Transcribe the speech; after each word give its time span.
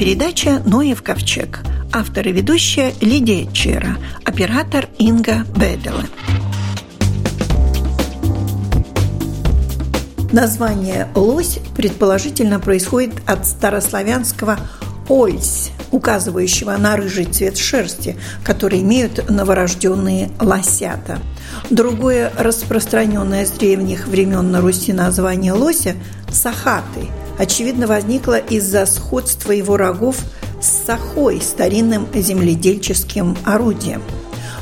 передача 0.00 0.62
«Ноев 0.64 1.02
ковчег». 1.02 1.60
Автор 1.92 2.26
и 2.26 2.32
ведущая 2.32 2.94
Лидия 3.02 3.46
Чера, 3.52 3.98
оператор 4.24 4.88
Инга 4.96 5.44
Бедела. 5.54 6.04
Название 10.32 11.06
«лось» 11.14 11.58
предположительно 11.76 12.58
происходит 12.60 13.12
от 13.26 13.46
старославянского 13.46 14.58
«ольсь», 15.10 15.70
указывающего 15.90 16.74
на 16.78 16.96
рыжий 16.96 17.26
цвет 17.26 17.58
шерсти, 17.58 18.16
который 18.42 18.80
имеют 18.80 19.28
новорожденные 19.28 20.30
лосята. 20.40 21.18
Другое 21.68 22.32
распространенное 22.38 23.44
с 23.44 23.50
древних 23.50 24.08
времен 24.08 24.50
на 24.50 24.62
Руси 24.62 24.94
название 24.94 25.52
лося– 25.52 25.94
сахаты, 26.32 27.08
очевидно 27.40 27.86
возникло 27.86 28.36
из-за 28.36 28.84
сходства 28.84 29.52
его 29.52 29.78
рогов 29.78 30.16
с 30.60 30.84
сахой, 30.84 31.40
старинным 31.40 32.06
земледельческим 32.14 33.34
орудием. 33.46 34.02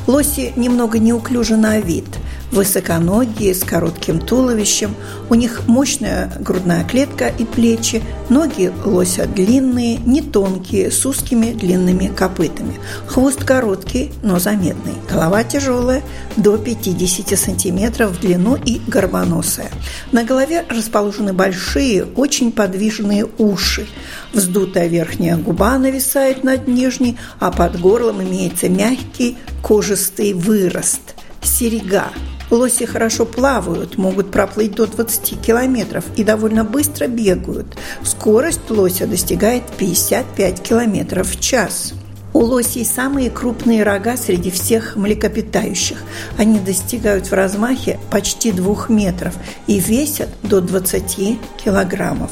Лоси 0.07 0.53
немного 0.55 0.97
неуклюжи 0.97 1.57
на 1.57 1.79
вид– 1.79 2.05
высоконогие, 2.51 3.53
с 3.53 3.63
коротким 3.63 4.19
туловищем. 4.19 4.95
У 5.29 5.35
них 5.35 5.67
мощная 5.67 6.31
грудная 6.39 6.83
клетка 6.83 7.27
и 7.27 7.45
плечи, 7.45 8.01
ноги 8.29 8.71
лося 8.85 9.27
длинные, 9.27 9.97
не 9.97 10.21
тонкие, 10.21 10.91
с 10.91 11.05
узкими 11.05 11.51
длинными 11.51 12.07
копытами. 12.07 12.79
Хвост 13.07 13.43
короткий, 13.43 14.11
но 14.23 14.39
заметный. 14.39 14.93
Голова 15.09 15.43
тяжелая, 15.43 16.01
до 16.35 16.57
50 16.57 17.37
сантиметров 17.37 18.11
в 18.11 18.19
длину 18.19 18.55
и 18.55 18.81
горбоносая. 18.87 19.69
На 20.11 20.23
голове 20.23 20.65
расположены 20.69 21.33
большие, 21.33 22.05
очень 22.05 22.51
подвижные 22.51 23.27
уши. 23.37 23.87
Вздутая 24.33 24.87
верхняя 24.87 25.37
губа 25.37 25.77
нависает 25.77 26.43
над 26.43 26.67
нижней, 26.67 27.17
а 27.39 27.51
под 27.51 27.79
горлом 27.79 28.21
имеется 28.21 28.69
мягкий 28.69 29.37
кожистый 29.61 30.33
вырост– 30.33 31.15
серега. 31.41 32.09
Лоси 32.49 32.85
хорошо 32.85 33.25
плавают, 33.25 33.97
могут 33.97 34.31
проплыть 34.31 34.75
до 34.75 34.87
20 34.87 35.41
километров 35.41 36.05
и 36.15 36.23
довольно 36.23 36.63
быстро 36.63 37.07
бегают. 37.07 37.77
Скорость 38.03 38.69
лося 38.69 39.05
достигает 39.07 39.63
55 39.77 40.61
километров 40.61 41.29
в 41.29 41.39
час. 41.39 41.93
У 42.31 42.41
лосей 42.41 42.85
самые 42.85 43.31
крупные 43.31 43.83
рога 43.83 44.15
среди 44.15 44.51
всех 44.51 44.95
млекопитающих. 44.95 45.97
Они 46.37 46.59
достигают 46.59 47.27
в 47.27 47.33
размахе 47.33 47.99
почти 48.11 48.51
двух 48.51 48.89
метров 48.89 49.33
и 49.65 49.79
весят 49.79 50.29
до 50.43 50.61
20 50.61 51.39
килограммов. 51.63 52.29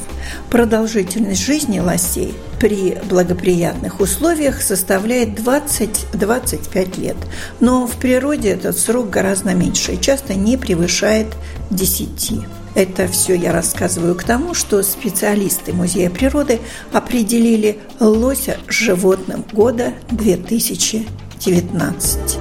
Продолжительность 0.50 1.44
жизни 1.44 1.80
лосей 1.80 2.34
при 2.60 2.96
благоприятных 3.08 4.00
условиях 4.00 4.62
составляет 4.62 5.38
20-25 5.40 7.00
лет, 7.00 7.16
но 7.60 7.86
в 7.86 7.96
природе 7.96 8.50
этот 8.50 8.78
срок 8.78 9.10
гораздо 9.10 9.54
меньше 9.54 9.92
и 9.92 10.00
часто 10.00 10.34
не 10.34 10.56
превышает 10.56 11.26
10. 11.70 12.46
Это 12.78 13.06
все 13.08 13.34
я 13.34 13.52
рассказываю 13.52 14.14
к 14.14 14.22
тому, 14.22 14.54
что 14.54 14.84
специалисты 14.84 15.72
Музея 15.72 16.10
природы 16.10 16.60
определили 16.92 17.80
лося 17.98 18.56
животным 18.68 19.44
года 19.52 19.94
2019. 20.12 22.38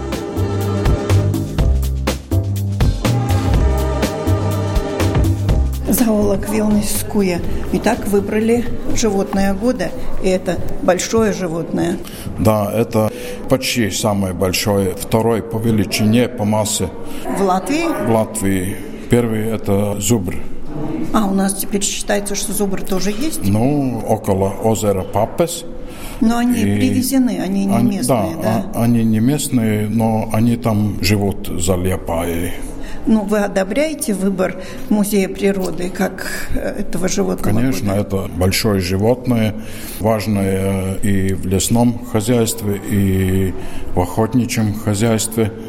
Зоолог 5.89 6.47
Вилнис 6.49 6.99
Скуя. 6.99 7.41
Итак, 7.73 8.05
выбрали 8.05 8.63
животное 8.95 9.55
года, 9.55 9.89
и 10.23 10.29
это 10.29 10.59
большое 10.83 11.33
животное. 11.33 11.97
Да, 12.37 12.71
это 12.71 13.11
почти 13.49 13.89
самое 13.89 14.35
большое, 14.35 14.93
второй 14.93 15.41
по 15.41 15.57
величине, 15.57 16.29
по 16.29 16.45
массе. 16.45 16.91
В 17.25 17.41
Латвии? 17.41 17.87
В 18.05 18.11
Латвии. 18.11 18.96
Первый– 19.09 19.45
это 19.51 19.99
зубр. 19.99 20.35
А 21.13 21.25
у 21.25 21.33
нас 21.33 21.53
теперь 21.53 21.81
считается, 21.81 22.35
что 22.35 22.53
зубр 22.53 22.81
тоже 22.81 23.11
есть? 23.11 23.41
Ну, 23.43 24.03
около 24.07 24.49
озера 24.49 25.01
Папес. 25.01 25.63
Но 26.19 26.37
они 26.37 26.61
и 26.61 26.63
привезены, 26.63 27.39
они 27.39 27.65
не 27.65 27.75
они, 27.75 27.97
местные, 27.97 28.35
да? 28.35 28.41
Да, 28.41 28.71
а, 28.73 28.83
они 28.83 29.03
не 29.03 29.19
местные, 29.19 29.87
но 29.87 30.29
они 30.33 30.57
там 30.57 30.97
живут 31.01 31.47
за 31.47 31.75
Лепаей. 31.75 32.53
Ну, 33.05 33.21
вы 33.21 33.39
одобряете 33.39 34.13
выбор 34.13 34.61
музея 34.89 35.29
природы 35.29 35.89
как 35.89 36.49
э, 36.55 36.81
этого 36.81 37.07
животного? 37.07 37.55
Конечно, 37.55 37.93
года? 37.93 38.01
это 38.01 38.29
большое 38.35 38.81
животное, 38.81 39.55
важное 39.99 40.95
и 40.95 41.33
в 41.33 41.45
лесном 41.45 42.03
хозяйстве, 42.11 42.81
и 42.89 43.53
в 43.93 43.99
охотничьем 44.01 44.73
хозяйстве– 44.73 45.53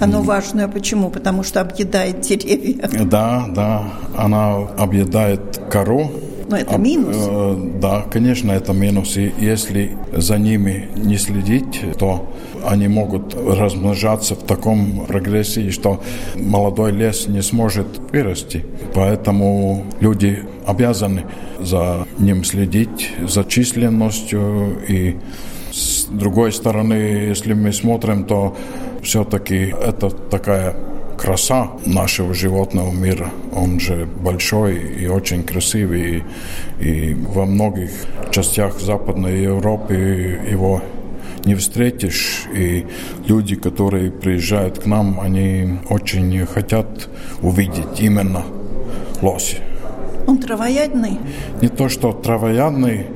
оно 0.00 0.22
важное 0.22 0.68
почему? 0.68 1.10
Потому 1.10 1.42
что 1.42 1.60
объедает 1.60 2.20
деревья. 2.20 2.88
Да, 3.04 3.46
да. 3.54 3.84
Она 4.16 4.56
объедает 4.78 5.60
кору. 5.70 6.10
Но 6.48 6.56
это 6.56 6.78
минус. 6.78 7.16
Э, 7.18 7.70
да, 7.80 8.04
конечно, 8.10 8.52
это 8.52 8.72
минус. 8.72 9.18
И 9.18 9.32
если 9.38 9.98
за 10.12 10.38
ними 10.38 10.88
не 10.96 11.18
следить, 11.18 11.82
то 11.98 12.32
они 12.64 12.88
могут 12.88 13.34
размножаться 13.34 14.34
в 14.34 14.44
таком 14.44 15.04
прогрессии, 15.06 15.70
что 15.70 16.02
молодой 16.36 16.92
лес 16.92 17.28
не 17.28 17.42
сможет 17.42 17.86
вырасти. 18.12 18.64
Поэтому 18.94 19.84
люди 20.00 20.42
обязаны 20.66 21.24
за 21.60 22.06
ним 22.18 22.44
следить, 22.44 23.10
за 23.26 23.44
численностью. 23.44 24.78
И 24.88 25.16
с 25.72 26.04
другой 26.04 26.52
стороны, 26.52 26.94
если 26.94 27.54
мы 27.54 27.72
смотрим, 27.72 28.24
то 28.24 28.56
все-таки 29.02 29.74
это 29.80 30.10
такая 30.10 30.76
краса 31.18 31.72
нашего 31.84 32.32
животного 32.32 32.92
мира. 32.92 33.30
Он 33.52 33.80
же 33.80 34.06
большой 34.06 34.76
и 34.76 35.06
очень 35.06 35.42
красивый. 35.42 36.24
И, 36.80 36.84
и 37.10 37.14
во 37.14 37.44
многих 37.44 37.90
частях 38.30 38.80
Западной 38.80 39.42
Европы 39.42 39.94
его 40.50 40.82
не 41.44 41.54
встретишь. 41.54 42.46
И 42.54 42.86
люди, 43.26 43.56
которые 43.56 44.10
приезжают 44.10 44.78
к 44.78 44.86
нам, 44.86 45.20
они 45.20 45.78
очень 45.90 46.46
хотят 46.46 47.08
увидеть 47.42 48.00
именно 48.00 48.44
лоси. 49.20 49.67
Он 50.28 50.36
травоядный? 50.36 51.18
Не 51.62 51.68
то, 51.68 51.88
что 51.88 52.12
травоядный. 52.12 53.06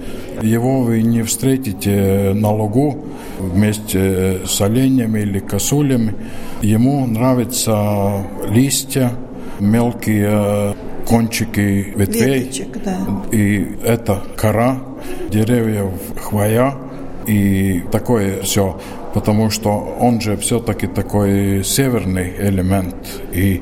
Его 0.40 0.80
вы 0.80 1.02
не 1.02 1.22
встретите 1.22 2.32
на 2.34 2.50
лугу 2.50 3.04
вместе 3.38 4.40
с 4.46 4.58
оленями 4.62 5.20
или 5.20 5.38
косулями. 5.38 6.14
Ему 6.62 7.06
нравятся 7.06 8.24
листья, 8.48 9.12
мелкие 9.60 10.74
кончики 11.06 11.92
ветвей. 11.94 12.44
Веточек, 12.44 12.82
да. 12.82 12.96
И 13.30 13.76
это 13.84 14.22
кора 14.34 14.78
деревьев, 15.30 15.90
хвоя 16.18 16.78
и 17.26 17.82
такое 17.92 18.40
все. 18.40 18.80
Потому 19.12 19.50
что 19.50 19.68
он 20.00 20.22
же 20.22 20.38
все-таки 20.38 20.86
такой 20.86 21.62
северный 21.62 22.32
элемент. 22.38 22.96
И 23.34 23.60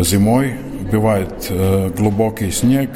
зимой 0.00 0.56
бывает 0.90 1.46
э, 1.50 1.90
глубокий 1.96 2.50
снег, 2.50 2.90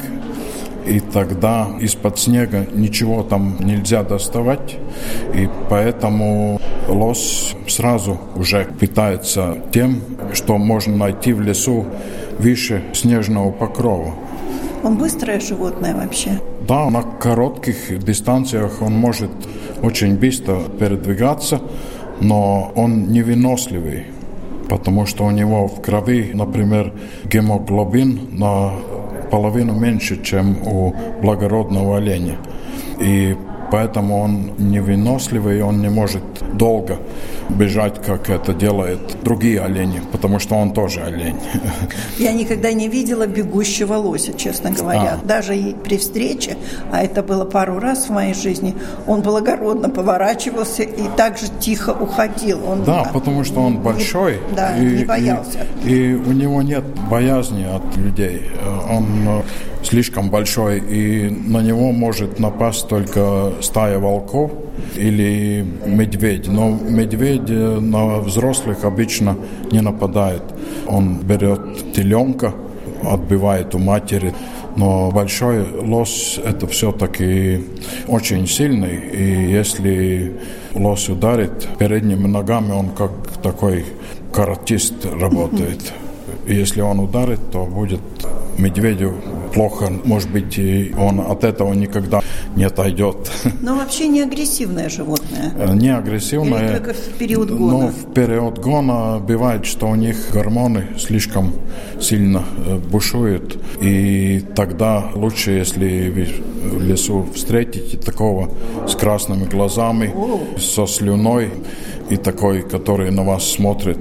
и 0.85 0.99
тогда 0.99 1.67
из-под 1.79 2.19
снега 2.19 2.65
ничего 2.73 3.23
там 3.23 3.57
нельзя 3.59 4.03
доставать, 4.03 4.77
и 5.33 5.47
поэтому 5.69 6.59
лось 6.87 7.55
сразу 7.67 8.19
уже 8.35 8.67
питается 8.79 9.57
тем, 9.71 10.01
что 10.33 10.57
можно 10.57 10.97
найти 10.97 11.33
в 11.33 11.41
лесу 11.41 11.85
выше 12.39 12.83
снежного 12.93 13.51
покрова. 13.51 14.13
Он 14.83 14.97
быстрое 14.97 15.39
животное 15.39 15.95
вообще? 15.95 16.39
Да, 16.67 16.89
на 16.89 17.03
коротких 17.03 18.03
дистанциях 18.03 18.81
он 18.81 18.93
может 18.93 19.29
очень 19.83 20.17
быстро 20.17 20.61
передвигаться, 20.79 21.61
но 22.19 22.71
он 22.75 23.11
невыносливый 23.11 24.07
потому 24.71 25.05
что 25.05 25.25
у 25.25 25.31
него 25.31 25.67
в 25.67 25.81
крови, 25.81 26.31
например, 26.33 26.93
гемоглобин 27.25 28.39
на 28.39 28.71
половину 29.29 29.73
меньше, 29.77 30.23
чем 30.23 30.65
у 30.65 30.95
благородного 31.21 31.97
оленя. 31.97 32.37
И 33.01 33.35
поэтому 33.69 34.21
он 34.21 34.53
невыносливый, 34.57 35.61
он 35.61 35.81
не 35.81 35.89
может 35.89 36.23
долго 36.53 36.99
бежать, 37.57 38.01
как 38.05 38.29
это 38.29 38.53
делают 38.53 39.17
другие 39.23 39.61
олени, 39.61 40.01
потому 40.11 40.39
что 40.39 40.55
он 40.55 40.73
тоже 40.73 41.01
олень. 41.01 41.37
Я 42.17 42.33
никогда 42.33 42.73
не 42.73 42.87
видела 42.87 43.27
бегущего 43.27 43.93
лося, 43.95 44.33
честно 44.33 44.71
говоря. 44.71 45.19
А. 45.21 45.25
Даже 45.25 45.55
и 45.55 45.73
при 45.73 45.97
встрече, 45.97 46.57
а 46.91 47.03
это 47.03 47.23
было 47.23 47.45
пару 47.45 47.79
раз 47.79 48.07
в 48.07 48.09
моей 48.09 48.33
жизни, 48.33 48.75
он 49.07 49.21
благородно 49.21 49.89
поворачивался 49.89 50.83
и 50.83 51.03
также 51.17 51.47
тихо 51.59 51.91
уходил. 51.91 52.59
Он, 52.67 52.83
да, 52.83 53.09
потому 53.13 53.43
что 53.43 53.61
он 53.61 53.77
большой. 53.77 54.39
Не, 54.49 54.55
да, 54.55 54.77
и, 54.77 54.97
не 54.97 55.05
боялся. 55.05 55.59
И, 55.83 56.11
и 56.11 56.13
у 56.13 56.31
него 56.31 56.61
нет 56.61 56.83
боязни 57.09 57.63
от 57.63 57.97
людей. 57.97 58.49
Он 58.89 59.05
э, 59.27 59.41
слишком 59.83 60.29
большой, 60.29 60.79
и 60.79 61.29
на 61.29 61.61
него 61.61 61.91
может 61.91 62.39
напасть 62.39 62.87
только 62.87 63.53
стая 63.61 63.99
волков 63.99 64.51
или 64.95 65.65
медведь. 65.85 66.47
Но 66.47 66.69
медведь 66.69 67.49
на 67.49 68.19
взрослых 68.19 68.83
обычно 68.83 69.37
не 69.71 69.81
нападает. 69.81 70.43
Он 70.87 71.17
берет 71.17 71.93
теленка, 71.93 72.53
отбивает 73.03 73.75
у 73.75 73.79
матери. 73.79 74.33
Но 74.75 75.11
большой 75.11 75.65
лось– 75.81 76.39
это 76.43 76.65
все-таки 76.67 77.65
очень 78.07 78.47
сильный. 78.47 78.97
И 79.11 79.51
если 79.51 80.33
лось 80.73 81.09
ударит 81.09 81.67
передними 81.77 82.27
ногами, 82.27 82.71
он 82.71 82.89
как 82.89 83.11
такой 83.43 83.85
каратист 84.31 85.05
работает. 85.05 85.93
И 86.47 86.55
если 86.55 86.81
он 86.81 86.99
ударит, 86.99 87.39
то 87.51 87.65
будет 87.65 88.01
медведю 88.57 89.13
плохо, 89.53 89.91
может 90.05 90.29
быть, 90.31 90.57
и 90.57 90.93
он 90.97 91.19
от 91.19 91.43
этого 91.43 91.73
никогда 91.73 92.21
не 92.55 92.63
отойдет. 92.63 93.31
Но 93.61 93.75
вообще 93.75 94.07
не 94.07 94.21
агрессивное 94.21 94.89
животное? 94.89 95.53
Э, 95.57 95.73
не 95.73 95.89
агрессивное. 95.89 96.69
Или 96.69 96.77
только 96.77 96.93
в 96.93 97.17
период 97.17 97.51
гона? 97.51 97.71
Но 97.71 97.87
в 97.87 98.13
период 98.13 98.59
гона 98.59 99.19
бывает, 99.19 99.65
что 99.65 99.87
у 99.87 99.95
них 99.95 100.31
гормоны 100.31 100.87
слишком 100.97 101.53
сильно 101.99 102.43
э, 102.65 102.77
бушуют. 102.77 103.57
И 103.81 104.43
тогда 104.55 105.11
лучше, 105.15 105.51
если 105.51 106.09
вы 106.09 106.27
в 106.69 106.81
лесу 106.81 107.27
встретите 107.33 107.97
такого 107.97 108.49
с 108.87 108.95
красными 108.95 109.45
глазами, 109.45 110.11
О. 110.15 110.39
со 110.57 110.87
слюной, 110.87 111.51
и 112.11 112.17
такой, 112.17 112.61
который 112.61 113.09
на 113.11 113.23
вас 113.23 113.49
смотрит 113.49 113.97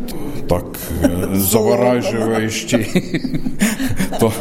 так 0.48 0.64
э, 1.02 1.34
завораживающе, 1.34 2.86
то 4.20 4.32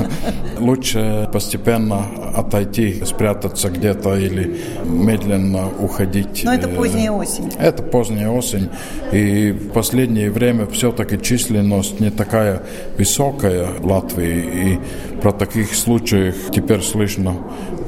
лучше 0.60 1.30
постепенно 1.32 2.06
отойти, 2.36 3.02
спрятаться 3.06 3.70
где-то 3.70 4.18
или 4.18 4.60
медленно 4.84 5.70
уходить. 5.80 6.42
Но 6.44 6.54
это 6.54 6.68
э, 6.68 6.76
поздняя 6.76 7.12
осень. 7.12 7.52
Это 7.58 7.82
поздняя 7.82 8.30
осень. 8.30 8.70
И 9.14 9.52
в 9.52 9.72
последнее 9.72 10.32
время 10.32 10.66
все-таки 10.68 11.20
численность 11.22 12.00
не 12.02 12.12
такая 12.12 12.62
высокая 12.98 13.68
в 13.80 13.86
Латвии. 13.86 14.74
И 14.74 14.80
про 15.22 15.32
таких 15.32 15.74
случаев 15.74 16.36
теперь 16.54 16.82
слышно 16.82 17.38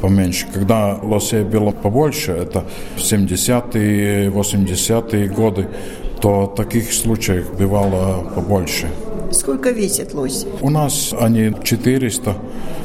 поменьше. 0.01 0.47
Когда 0.53 0.97
лосей 1.03 1.43
было 1.43 1.71
побольше, 1.71 2.31
это 2.31 2.63
в 2.95 2.99
70-е, 2.99 4.29
80-е 4.29 5.27
годы, 5.27 5.67
то 6.21 6.47
таких 6.55 6.93
случаев 6.93 7.53
бывало 7.57 8.23
побольше. 8.33 8.87
Сколько 9.31 9.71
весит 9.71 10.13
лось? 10.13 10.45
У 10.61 10.69
нас 10.69 11.13
они 11.19 11.53
400, 11.63 12.35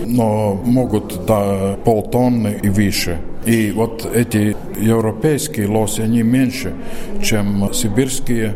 но 0.06 0.54
могут 0.54 1.26
до 1.26 1.78
полтонны 1.84 2.58
и 2.62 2.68
выше. 2.68 3.18
И 3.44 3.72
вот 3.72 4.06
эти 4.14 4.56
европейские 4.80 5.68
лоси, 5.68 6.00
они 6.00 6.22
меньше, 6.22 6.72
чем 7.22 7.72
сибирские 7.72 8.54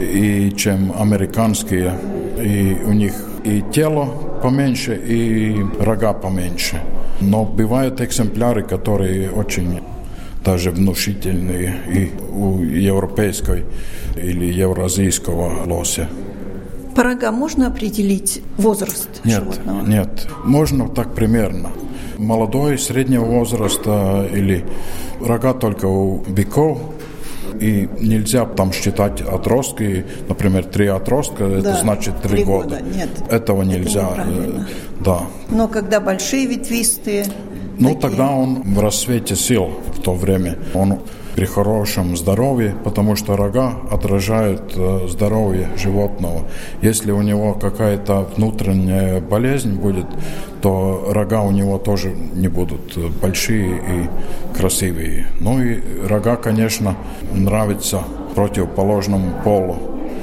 и 0.00 0.52
чем 0.56 0.92
американские. 0.98 1.94
И 2.42 2.76
у 2.84 2.92
них 2.92 3.14
и 3.44 3.62
тело 3.72 4.06
поменьше, 4.42 4.94
и 4.94 5.64
рога 5.80 6.12
поменьше. 6.12 6.80
Но 7.20 7.44
бывают 7.44 8.00
экземпляры, 8.00 8.62
которые 8.62 9.30
очень 9.30 9.80
даже 10.44 10.70
внушительные 10.70 11.74
и 11.88 12.10
у 12.32 12.58
европейской 12.58 13.64
или 14.16 14.46
евразийского 14.46 15.64
лося. 15.66 16.08
По 16.94 17.02
рогам 17.02 17.34
можно 17.34 17.66
определить 17.68 18.42
возраст 18.58 19.08
нет, 19.24 19.40
животного? 19.40 19.86
Нет, 19.86 20.28
можно 20.44 20.88
так 20.88 21.14
примерно. 21.14 21.70
Молодой, 22.18 22.78
среднего 22.78 23.24
возраста 23.24 24.28
или 24.32 24.64
рога 25.20 25.54
только 25.54 25.86
у 25.86 26.18
быков, 26.18 26.78
и 27.60 27.88
нельзя 28.00 28.44
там 28.44 28.72
считать 28.72 29.20
отростки, 29.20 30.04
например, 30.28 30.64
три 30.64 30.86
отростка, 30.88 31.48
да, 31.48 31.58
это 31.58 31.74
значит 31.76 32.20
три, 32.22 32.36
три 32.36 32.44
года. 32.44 32.76
года. 32.76 32.82
Нет, 32.82 33.08
этого 33.30 33.62
нельзя. 33.62 34.08
Это 34.12 34.66
да. 35.00 35.20
Но 35.50 35.68
когда 35.68 36.00
большие 36.00 36.46
ветвистые. 36.46 37.26
Ну, 37.78 37.94
такие... 37.94 38.00
тогда 38.00 38.30
он 38.30 38.62
в 38.62 38.80
рассвете 38.80 39.36
сил 39.36 39.70
в 39.94 40.00
то 40.00 40.14
время. 40.14 40.58
Он 40.74 41.00
при 41.34 41.44
хорошем 41.46 42.16
здоровье, 42.16 42.74
потому 42.84 43.16
что 43.16 43.36
рога 43.36 43.74
отражают 43.90 44.74
э, 44.76 45.06
здоровье 45.08 45.68
животного. 45.76 46.44
Если 46.82 47.10
у 47.10 47.22
него 47.22 47.54
какая-то 47.54 48.28
внутренняя 48.36 49.20
болезнь 49.20 49.74
будет, 49.74 50.06
то 50.60 51.08
рога 51.10 51.42
у 51.42 51.50
него 51.50 51.78
тоже 51.78 52.10
не 52.10 52.48
будут 52.48 52.96
большие 53.20 53.76
и 53.76 54.56
красивые. 54.56 55.26
Ну 55.40 55.60
и 55.60 55.80
рога, 56.06 56.36
конечно, 56.36 56.96
нравятся 57.32 58.02
противоположному 58.34 59.42
полу 59.44 59.76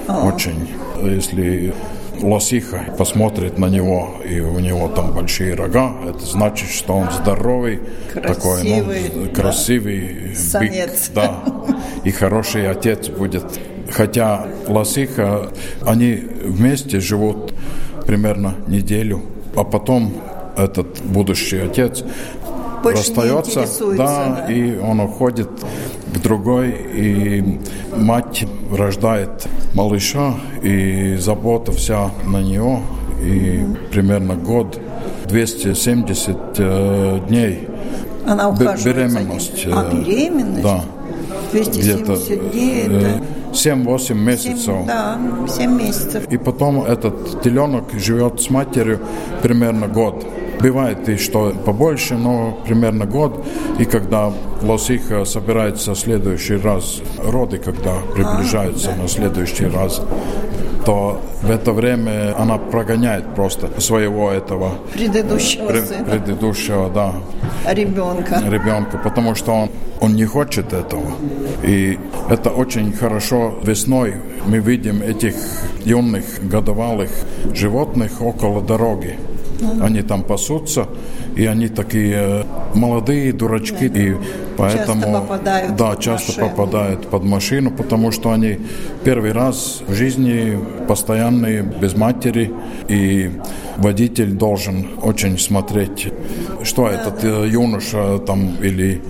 очень. 0.07 0.67
Если 1.01 1.73
лосиха 2.21 2.95
посмотрит 2.97 3.57
на 3.57 3.67
него, 3.67 4.15
и 4.27 4.39
у 4.39 4.59
него 4.59 4.87
там 4.89 5.13
большие 5.13 5.53
рога, 5.55 5.93
это 6.07 6.25
значит, 6.25 6.69
что 6.69 6.93
он 6.93 7.11
здоровый, 7.11 7.79
красивый, 8.13 9.03
такой, 9.03 9.25
ну, 9.25 9.29
красивый 9.33 10.35
да. 10.51 10.59
бык, 10.59 10.91
да, 11.13 11.43
и 12.03 12.11
хороший 12.11 12.69
отец 12.69 13.09
будет. 13.09 13.45
Хотя 13.91 14.47
лосиха, 14.67 15.51
они 15.81 16.15
вместе 16.15 16.99
живут 16.99 17.53
примерно 18.05 18.55
неделю, 18.67 19.23
а 19.55 19.63
потом 19.63 20.13
этот 20.57 21.01
будущий 21.01 21.57
отец 21.57 22.03
Больше 22.83 22.99
расстается, 22.99 23.65
да, 23.97 24.45
да, 24.47 24.53
и 24.53 24.77
он 24.77 24.99
уходит 24.99 25.49
к 26.13 26.19
другой, 26.19 26.71
и 26.71 27.59
мать 27.95 28.45
рождает 28.71 29.47
малыша, 29.73 30.35
и 30.61 31.15
забота 31.17 31.71
вся 31.71 32.11
на 32.25 32.41
него, 32.41 32.81
и 33.21 33.65
примерно 33.91 34.35
год, 34.35 34.79
270 35.27 36.37
э, 36.57 37.19
дней 37.27 37.67
Она 38.25 38.51
беременность. 38.51 39.67
А, 39.71 39.91
беременность? 39.93 40.63
Да. 40.63 40.83
270 41.51 42.51
дней 42.51 42.83
это... 42.83 43.23
7-8 43.51 44.13
месяцев. 44.13 44.65
7, 44.65 44.85
да, 44.85 45.19
7 45.47 45.77
месяцев. 45.77 46.27
И 46.29 46.37
потом 46.37 46.83
этот 46.83 47.41
теленок 47.41 47.91
живет 47.93 48.41
с 48.41 48.49
матерью 48.51 48.99
примерно 49.41 49.87
год. 49.87 50.25
Бывает 50.59 51.07
и 51.09 51.15
что 51.17 51.53
побольше, 51.65 52.15
но 52.15 52.59
примерно 52.65 53.05
год. 53.05 53.45
И 53.79 53.85
когда 53.85 54.31
лосиха 54.61 55.25
собирается 55.25 55.93
в 55.93 55.99
следующий 55.99 56.55
раз, 56.57 57.01
роды, 57.17 57.57
когда 57.57 57.95
приближаются 58.13 58.91
а, 58.91 58.95
да. 58.95 59.01
на 59.03 59.07
следующий 59.07 59.65
раз, 59.65 60.01
то 60.85 61.21
в 61.41 61.49
это 61.49 61.71
время 61.71 62.35
она 62.37 62.57
прогоняет 62.57 63.35
просто 63.35 63.79
своего 63.79 64.31
этого 64.31 64.75
предыдущего 64.93 65.67
пре, 65.67 65.81
предыдущего, 65.81 66.89
да, 66.89 67.13
ребенка. 67.71 68.41
Ребенка, 68.45 68.97
потому 68.97 69.35
что 69.35 69.51
он 69.53 69.69
он 69.99 70.15
не 70.15 70.25
хочет 70.25 70.73
этого. 70.73 71.11
И 71.63 71.99
это 72.29 72.49
очень 72.49 72.93
хорошо 72.93 73.55
весной 73.63 74.15
мы 74.47 74.59
видим 74.59 75.01
этих 75.01 75.35
юных 75.83 76.23
годовалых 76.41 77.09
животных 77.53 78.21
около 78.21 78.61
дороги. 78.61 79.17
Они 79.81 80.01
там 80.01 80.23
пасутся, 80.23 80.87
и 81.35 81.45
они 81.45 81.67
такие 81.67 82.15
э, 82.15 82.43
молодые 82.73 83.33
дурачки, 83.33 83.85
и 83.85 84.15
поэтому 84.57 85.01
часто 85.01 85.19
попадают 85.21 85.75
да, 85.75 85.95
часто 85.95 86.31
машину. 86.31 86.49
попадают 86.49 87.07
под 87.07 87.23
машину, 87.23 87.71
потому 87.71 88.11
что 88.11 88.31
они 88.31 88.59
первый 89.03 89.31
раз 89.31 89.81
в 89.87 89.93
жизни 89.93 90.59
постоянные 90.87 91.63
без 91.63 91.95
матери, 91.95 92.51
и 92.87 93.31
водитель 93.77 94.31
должен 94.33 94.87
очень 95.01 95.37
смотреть, 95.37 96.11
что 96.63 96.85
да, 96.87 96.91
этот 96.93 97.21
да. 97.21 97.27
Э, 97.27 97.47
юноша 97.49 98.19
там 98.19 98.55
или 98.61 99.01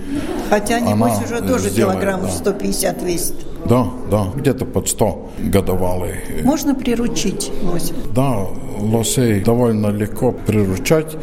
Хотя, 0.48 0.80
небось, 0.80 1.12
она 1.12 1.24
уже 1.24 1.40
тоже 1.42 1.70
сделает, 1.70 1.98
килограмм 2.00 2.22
да. 2.22 2.28
150 2.28 3.02
весит. 3.02 3.34
Да, 3.66 3.86
да, 4.10 4.26
где-то 4.34 4.64
под 4.64 4.88
100 4.88 5.30
годовалый. 5.38 6.14
Можно 6.42 6.74
приручить 6.74 7.52
лося? 7.62 7.94
Да, 8.14 8.46
лосей 8.82 9.40
довольно 9.40 9.88
легко 9.88 10.32
приручать. 10.32 11.16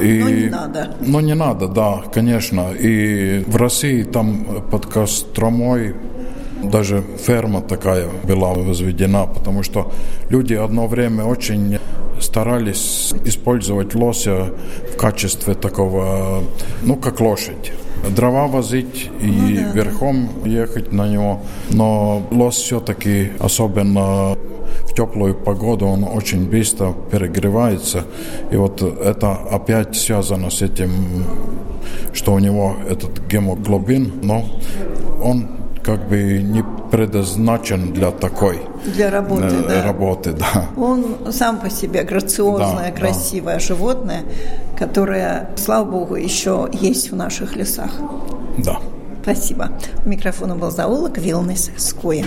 И, 0.00 0.20
но 0.20 0.28
не 0.28 0.48
надо. 0.48 0.96
Но 1.00 1.20
не 1.20 1.34
надо, 1.34 1.68
да, 1.68 2.02
конечно. 2.12 2.72
И 2.72 3.44
в 3.46 3.56
России 3.56 4.02
там 4.02 4.62
под 4.70 4.86
Костромой 4.86 5.94
даже 6.62 7.02
ферма 7.18 7.60
такая 7.60 8.08
была 8.24 8.52
возведена, 8.52 9.26
потому 9.26 9.62
что 9.62 9.92
люди 10.28 10.54
одно 10.54 10.86
время 10.86 11.24
очень 11.24 11.78
старались 12.20 13.14
использовать 13.24 13.94
лося 13.94 14.50
в 14.92 14.96
качестве 14.96 15.54
такого, 15.54 16.42
ну, 16.82 16.96
как 16.96 17.20
лошадь 17.20 17.72
дрова 18.14 18.46
возить 18.46 19.10
и 19.20 19.26
ну, 19.26 19.64
да. 19.64 19.72
верхом 19.72 20.28
ехать 20.44 20.92
на 20.92 21.08
него. 21.08 21.40
Но 21.70 22.22
лос 22.30 22.56
все-таки, 22.56 23.32
особенно 23.38 24.36
в 24.84 24.94
теплую 24.94 25.34
погоду, 25.34 25.86
он 25.86 26.04
очень 26.04 26.48
быстро 26.48 26.94
перегревается. 27.10 28.04
И 28.50 28.56
вот 28.56 28.82
это 28.82 29.32
опять 29.32 29.96
связано 29.96 30.50
с 30.50 30.62
этим, 30.62 31.24
что 32.12 32.34
у 32.34 32.38
него 32.38 32.76
этот 32.88 33.26
гемоглобин, 33.26 34.20
но 34.22 34.44
он 35.22 35.48
как 35.82 36.08
бы 36.08 36.42
не 36.42 36.64
предназначен 36.90 37.92
для 37.92 38.10
такой 38.10 38.60
для 38.94 39.10
работы, 39.10 39.46
э, 39.46 39.68
да. 39.68 39.82
работы, 39.82 40.32
да. 40.32 40.66
Он 40.76 41.04
сам 41.30 41.58
по 41.58 41.70
себе 41.70 42.02
грациозное, 42.02 42.90
да, 42.90 42.92
красивое 42.92 43.54
да. 43.54 43.60
животное, 43.60 44.22
которое, 44.76 45.50
слава 45.56 45.84
богу, 45.84 46.16
еще 46.16 46.68
есть 46.72 47.10
в 47.10 47.16
наших 47.16 47.56
лесах. 47.56 47.90
Да. 48.58 48.78
Спасибо. 49.22 49.70
У 50.04 50.08
микрофона 50.08 50.56
был 50.56 50.70
зоолог 50.70 51.18
Вилнес 51.18 51.70
Скоя. 51.76 52.24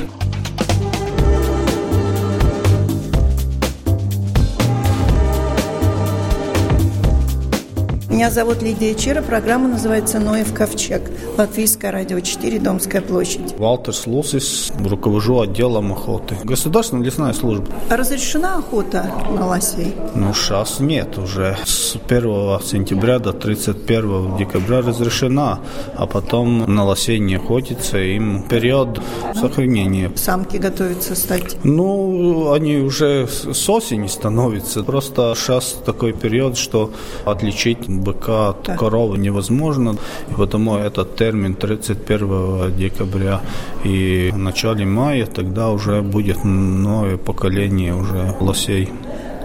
Меня 8.22 8.30
зовут 8.30 8.62
Лидия 8.62 8.94
Чера. 8.94 9.24
Программа 9.24 9.68
называется 9.68 10.20
«Ноев 10.20 10.54
ковчег». 10.54 11.02
Латвийское 11.40 11.90
радио 11.92 12.20
4, 12.20 12.60
Домская 12.60 13.02
площадь. 13.02 13.58
Валтер 13.58 13.96
Слусис, 13.96 14.72
руковожу 14.80 15.42
отделом 15.42 15.92
охоты. 15.92 16.38
Государственная 16.44 17.04
лесная 17.04 17.34
служба. 17.34 17.66
А 17.90 17.98
разрешена 17.98 18.60
охота 18.60 19.12
на 19.32 19.48
лосей? 19.48 19.96
Ну, 20.14 20.36
сейчас 20.36 20.80
нет 20.80 21.18
уже. 21.18 21.58
С 21.66 21.96
1 21.96 22.60
сентября 22.64 23.18
до 23.18 23.34
31 23.34 24.38
декабря 24.38 24.82
разрешена, 24.82 25.60
а 25.96 26.06
потом 26.06 26.60
на 26.72 26.86
лосей 26.86 27.18
не 27.18 27.38
охотится. 27.38 27.98
Им 27.98 28.44
период 28.44 29.02
сохранения. 29.34 30.12
Самки 30.16 30.58
готовятся 30.58 31.16
стать? 31.16 31.58
Ну, 31.64 32.52
они 32.54 32.76
уже 32.76 33.28
с 33.28 33.68
осени 33.68 34.06
становятся. 34.06 34.84
Просто 34.84 35.34
сейчас 35.36 35.76
такой 35.84 36.14
период, 36.14 36.56
что 36.56 36.92
отличить 37.26 37.88
быка 38.12 38.50
от 38.50 38.64
так. 38.64 38.80
коровы 38.80 39.18
невозможно. 39.18 39.96
И 40.30 40.34
потому 40.34 40.78
этот 40.78 41.16
термин 41.16 41.56
31 41.56 42.76
декабря 42.76 43.42
и 43.84 44.30
в 44.34 44.38
начале 44.38 44.86
мая 44.86 45.26
тогда 45.26 45.70
уже 45.70 46.02
будет 46.02 46.44
новое 46.44 47.18
поколение 47.18 47.96
уже 47.96 48.36
лосей. 48.40 48.90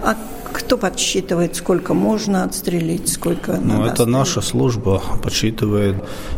А 0.03 0.15
кто 0.67 0.77
подсчитывает, 0.77 1.55
сколько 1.55 1.93
можно 1.93 2.43
отстрелить, 2.43 3.07
сколько 3.07 3.53
ну, 3.53 3.61
надо 3.61 3.67
Ну, 3.67 3.81
это 3.83 3.91
отстрелить? 3.91 4.11
наша 4.11 4.41
служба 4.41 5.01
подсчитывает. 5.23 5.95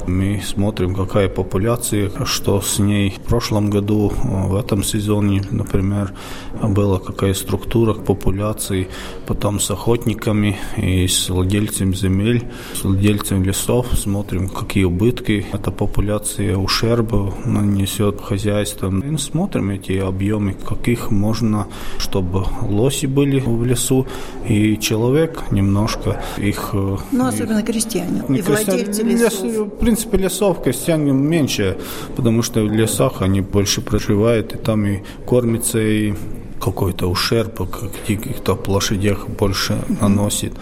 Мы 0.07 0.43
смотрим, 0.45 0.93
какая 0.93 1.29
популяция, 1.29 2.11
что 2.25 2.61
с 2.61 2.77
ней. 2.77 3.15
В 3.17 3.27
прошлом 3.27 3.71
году, 3.71 4.13
в 4.23 4.55
этом 4.55 4.83
сезоне, 4.83 5.41
например, 5.49 6.13
была 6.61 6.99
какая 6.99 7.33
структура 7.33 7.95
популяции, 7.95 8.87
потом 9.25 9.59
с 9.59 9.71
охотниками 9.71 10.59
и 10.77 11.07
с 11.07 11.29
владельцами 11.29 11.95
земель, 11.95 12.43
с 12.75 12.83
владельцами 12.83 13.43
лесов. 13.43 13.87
Смотрим, 13.97 14.47
какие 14.47 14.83
убытки 14.83 15.47
эта 15.51 15.71
популяция 15.71 16.55
ущерба 16.55 17.33
нанесет 17.45 18.21
хозяйствам. 18.21 18.99
И 18.99 19.17
смотрим 19.17 19.71
эти 19.71 19.93
объемы, 19.93 20.53
каких 20.53 21.09
можно, 21.09 21.65
чтобы 21.97 22.45
лоси 22.61 23.07
были 23.07 23.39
в 23.39 23.65
лесу, 23.65 24.05
и 24.47 24.77
человек 24.77 25.51
немножко 25.51 26.21
их... 26.37 26.71
Э, 26.73 26.97
ну, 27.11 27.27
особенно 27.27 27.63
крестьяне 27.63 28.23
и 28.29 28.41
владельцы 28.41 29.03
лесов. 29.03 29.43
Лес, 29.43 29.57
в 29.57 29.69
принципе, 29.69 30.17
лесов 30.17 30.63
крестьян 30.63 31.03
меньше, 31.03 31.77
потому 32.15 32.41
что 32.41 32.61
в 32.61 32.71
лесах 32.71 33.21
они 33.21 33.41
больше 33.41 33.81
проживают, 33.81 34.53
и 34.53 34.57
там 34.57 34.85
и 34.85 34.99
кормятся, 35.25 35.79
и 35.79 36.13
какой-то 36.59 37.07
ущерб 37.07 37.61
каких-то 38.07 38.59
лошадях 38.67 39.27
больше 39.27 39.81
наносит. 40.01 40.53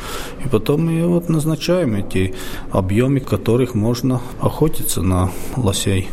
И 0.45 0.47
потом 0.47 0.85
мы 0.85 1.07
вот 1.07 1.29
назначаем 1.29 1.95
эти 1.95 2.35
объемы, 2.71 3.19
которых 3.19 3.73
можно 3.75 4.21
охотиться 4.39 5.01
на 5.01 5.31
лосей. 5.55 6.07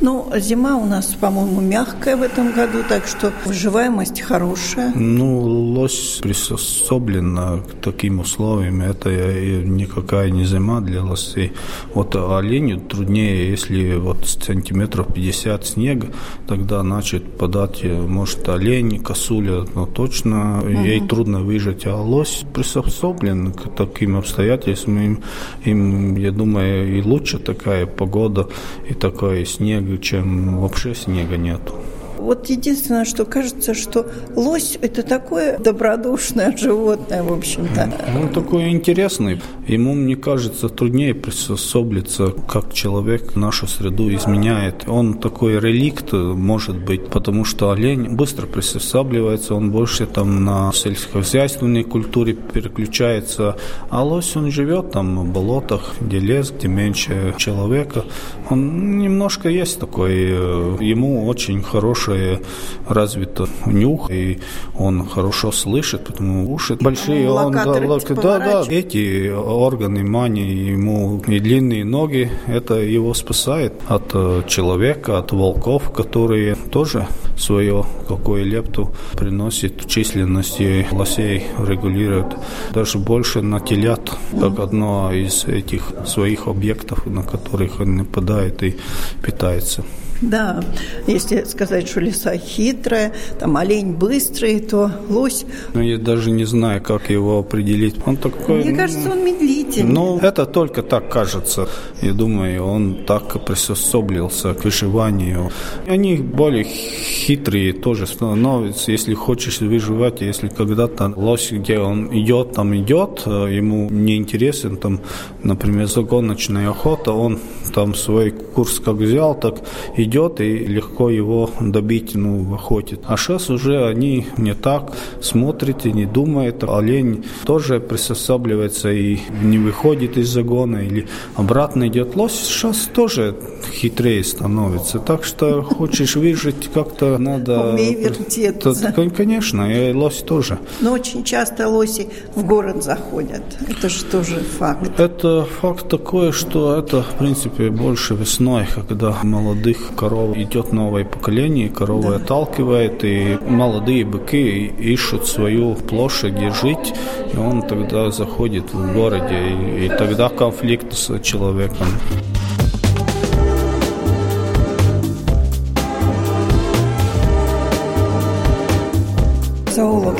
Ну, 0.00 0.30
зима 0.36 0.76
у 0.76 0.84
нас, 0.84 1.06
по-моему, 1.20 1.60
мягкая 1.60 2.16
в 2.16 2.22
этом 2.22 2.52
году, 2.52 2.78
так 2.88 3.06
что 3.06 3.32
выживаемость 3.44 4.20
хорошая. 4.20 4.92
Ну, 4.94 5.40
лось 5.40 6.18
приспособлена 6.22 7.58
к 7.58 7.82
таким 7.82 8.20
условиям. 8.20 8.82
Это 8.82 9.10
никакая 9.10 10.30
не 10.30 10.44
зима 10.44 10.80
для 10.80 11.02
лосей. 11.02 11.52
Вот 11.94 12.14
оленю 12.14 12.80
труднее, 12.80 13.50
если 13.50 13.94
вот 13.94 14.26
сантиметров 14.26 15.06
50 15.14 15.66
снега, 15.66 16.08
тогда 16.46 16.82
начать 16.82 17.24
подать, 17.24 17.82
может, 17.84 18.48
олень, 18.48 19.00
косуля, 19.00 19.64
но 19.74 19.86
точно 19.86 20.60
угу. 20.60 20.68
ей 20.68 21.00
трудно 21.00 21.40
выжить. 21.40 21.86
А 21.86 21.96
лось 21.96 22.44
приспособлен 22.52 23.52
к 23.52 23.74
таким 23.74 24.16
обстоятельствам. 24.16 24.98
Им, 24.98 25.22
им, 25.64 26.16
я 26.16 26.32
думаю, 26.32 26.98
и 26.98 27.02
лучше 27.02 27.38
такая 27.38 27.86
погода 27.86 28.48
и 28.88 28.94
такой 28.94 29.46
снега, 29.66 29.98
чем 29.98 30.60
вообще 30.60 30.94
снега 30.94 31.36
нету. 31.36 31.74
Вот 32.18 32.48
единственное, 32.48 33.04
что 33.04 33.24
кажется, 33.24 33.74
что 33.74 34.06
лось– 34.34 34.78
это 34.80 35.02
такое 35.02 35.58
добродушное 35.58 36.56
животное, 36.56 37.22
в 37.22 37.32
общем-то. 37.32 37.90
Он 38.16 38.28
такой 38.28 38.70
интересный. 38.70 39.40
Ему, 39.66 39.94
мне 39.94 40.16
кажется, 40.16 40.68
труднее 40.68 41.14
приспособиться, 41.14 42.32
как 42.48 42.72
человек 42.72 43.36
нашу 43.36 43.66
среду 43.66 44.12
изменяет. 44.14 44.84
Он 44.88 45.14
такой 45.14 45.58
реликт, 45.58 46.12
может 46.12 46.76
быть, 46.76 47.08
потому 47.08 47.44
что 47.44 47.70
олень 47.70 48.16
быстро 48.16 48.46
приспосабливается, 48.46 49.54
он 49.54 49.70
больше 49.70 50.06
там 50.06 50.44
на 50.44 50.72
сельскохозяйственной 50.72 51.84
культуре 51.84 52.34
переключается, 52.34 53.56
а 53.90 54.04
лось, 54.04 54.36
он 54.36 54.50
живет 54.50 54.92
там 54.92 55.18
в 55.18 55.32
болотах, 55.32 55.94
где 56.00 56.18
лес, 56.18 56.50
где 56.50 56.68
меньше 56.68 57.34
человека. 57.36 58.04
Он 58.50 58.98
немножко 58.98 59.48
есть 59.48 59.80
такой, 59.80 60.14
э, 60.14 60.76
ему 60.80 61.26
очень 61.26 61.62
хороший 61.62 61.96
хорошее 62.06 62.40
развито 62.88 63.48
нюх, 63.66 64.10
и 64.10 64.38
он 64.78 65.06
хорошо 65.06 65.52
слышит, 65.52 66.04
потому 66.04 66.52
уши 66.52 66.76
большие. 66.80 67.30
Он, 67.30 67.52
да, 67.52 67.64
да, 67.64 68.38
да, 68.38 68.64
эти 68.68 69.28
органы 69.56 70.04
мани 70.04 70.42
ему 70.42 71.22
и 71.26 71.40
длинные 71.40 71.84
ноги, 71.84 72.30
это 72.46 72.74
его 72.74 73.14
спасает 73.14 73.72
от 73.88 74.10
э, 74.14 74.42
человека, 74.46 75.18
от 75.18 75.32
волков, 75.32 75.92
которые 75.92 76.54
тоже 76.54 77.06
свое 77.36 77.84
какое 78.08 78.44
лепту 78.44 78.94
приносит 79.16 79.86
численности 79.86 80.86
лосей, 80.92 81.44
регулирует. 81.58 82.36
Даже 82.72 82.98
больше 82.98 83.42
на 83.42 83.60
телят, 83.60 84.10
как 84.40 84.58
одно 84.58 85.12
из 85.12 85.44
этих 85.44 85.92
своих 86.06 86.46
объектов, 86.46 87.06
на 87.06 87.22
которых 87.22 87.80
он 87.80 87.96
нападает 87.96 88.62
и 88.62 88.76
питается. 89.22 89.84
Да, 90.22 90.62
если 91.06 91.44
сказать, 91.44 91.88
что 91.88 92.00
лиса 92.00 92.36
хитрая, 92.36 93.12
там 93.38 93.56
олень 93.56 93.92
быстрый, 93.92 94.60
то 94.60 94.90
лось... 95.08 95.44
Ну, 95.74 95.82
я 95.82 95.98
даже 95.98 96.30
не 96.30 96.44
знаю, 96.44 96.82
как 96.82 97.10
его 97.10 97.38
определить. 97.38 97.96
Он 98.06 98.16
такой... 98.16 98.64
Мне 98.64 98.74
кажется, 98.74 99.10
он 99.10 99.24
медлительный. 99.24 99.92
Ну, 99.92 100.18
это 100.18 100.46
только 100.46 100.82
так 100.82 101.10
кажется. 101.10 101.68
Я 102.02 102.12
думаю, 102.12 102.64
он 102.64 103.04
так 103.06 103.44
приспособился 103.44 104.54
к 104.54 104.64
выживанию. 104.64 105.50
Они 105.86 106.16
более 106.16 106.64
хитрые 106.64 107.72
тоже 107.72 108.06
становятся. 108.06 108.92
Если 108.92 109.14
хочешь 109.14 109.60
выживать, 109.60 110.22
если 110.22 110.48
когда-то 110.48 111.12
лось, 111.16 111.52
где 111.52 111.78
он 111.78 112.08
идет, 112.18 112.52
там 112.52 112.74
идет, 112.74 113.26
ему 113.26 113.90
не 113.90 114.16
интересен, 114.16 114.76
там, 114.76 115.00
например, 115.42 115.86
загоночная 115.86 116.70
охота, 116.70 117.12
он 117.12 117.38
там 117.74 117.94
свой 117.94 118.30
курс 118.30 118.80
как 118.80 118.94
взял, 118.94 119.34
так 119.34 119.56
и 119.96 120.05
идет 120.06 120.40
и 120.40 120.58
легко 120.58 121.10
его 121.10 121.50
добить 121.60 122.14
ну, 122.14 122.42
в 122.42 122.54
охоте. 122.54 122.98
А 123.04 123.16
сейчас 123.16 123.50
уже 123.50 123.86
они 123.86 124.26
не 124.38 124.54
так 124.54 124.92
смотрят 125.20 125.86
и 125.86 125.92
не 125.92 126.06
думают. 126.06 126.64
Олень 126.64 127.24
тоже 127.44 127.80
приспосабливается 127.80 128.90
и 128.90 129.18
не 129.42 129.58
выходит 129.58 130.16
из 130.16 130.28
загона 130.28 130.78
или 130.78 131.06
обратно 131.34 131.88
идет. 131.88 132.16
Лось 132.16 132.32
сейчас 132.32 132.88
тоже 132.94 133.34
хитрее 133.76 134.24
становится. 134.24 134.98
Так 134.98 135.24
что 135.24 135.62
хочешь 135.62 136.16
выжить, 136.16 136.70
как-то 136.72 137.18
надо... 137.18 137.70
Умей 137.70 137.94
вертеться. 137.94 138.92
Конечно, 139.16 139.62
и 139.70 139.92
лось 139.92 140.22
тоже. 140.22 140.58
Но 140.80 140.92
очень 140.92 141.24
часто 141.24 141.68
лоси 141.68 142.08
в 142.34 142.44
город 142.44 142.82
заходят. 142.82 143.42
Это 143.68 143.88
же 143.88 144.04
тоже 144.04 144.36
факт. 144.58 144.98
Это 144.98 145.46
факт 145.60 145.88
такой, 145.88 146.32
что 146.32 146.76
это, 146.76 147.02
в 147.02 147.18
принципе, 147.18 147.70
больше 147.70 148.14
весной, 148.14 148.66
когда 148.74 149.14
молодых 149.22 149.94
коров 149.96 150.36
идет 150.36 150.72
новое 150.72 151.04
поколение, 151.04 151.68
коровы 151.68 152.10
да. 152.10 152.16
отталкивает, 152.16 153.04
и 153.04 153.38
молодые 153.46 154.04
быки 154.04 154.66
ищут 154.66 155.26
свою 155.26 155.74
площадь, 155.74 156.34
где 156.34 156.50
жить, 156.50 156.94
и 157.32 157.36
он 157.36 157.62
тогда 157.62 158.10
заходит 158.10 158.72
в 158.72 158.94
городе, 158.94 159.36
и, 159.50 159.86
и 159.86 159.88
тогда 159.88 160.28
конфликт 160.28 160.92
с 160.92 161.18
человеком. 161.20 161.86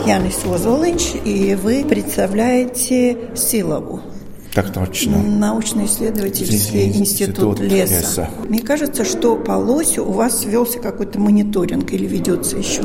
Янис 0.04 0.44
Озолинч, 0.44 1.14
и 1.24 1.54
вы 1.54 1.84
представляете 1.84 3.30
Силову. 3.34 4.00
Так 4.56 4.72
точно. 4.72 5.18
Научно-исследовательский 5.18 6.86
институт, 6.86 7.60
институт 7.60 7.60
леса. 7.60 7.98
леса. 7.98 8.30
Мне 8.48 8.60
кажется, 8.60 9.04
что 9.04 9.36
по 9.36 9.52
лосю 9.52 10.06
у 10.06 10.12
вас 10.12 10.46
велся 10.46 10.78
какой-то 10.78 11.20
мониторинг 11.20 11.92
или 11.92 12.06
ведется 12.06 12.56
еще? 12.56 12.80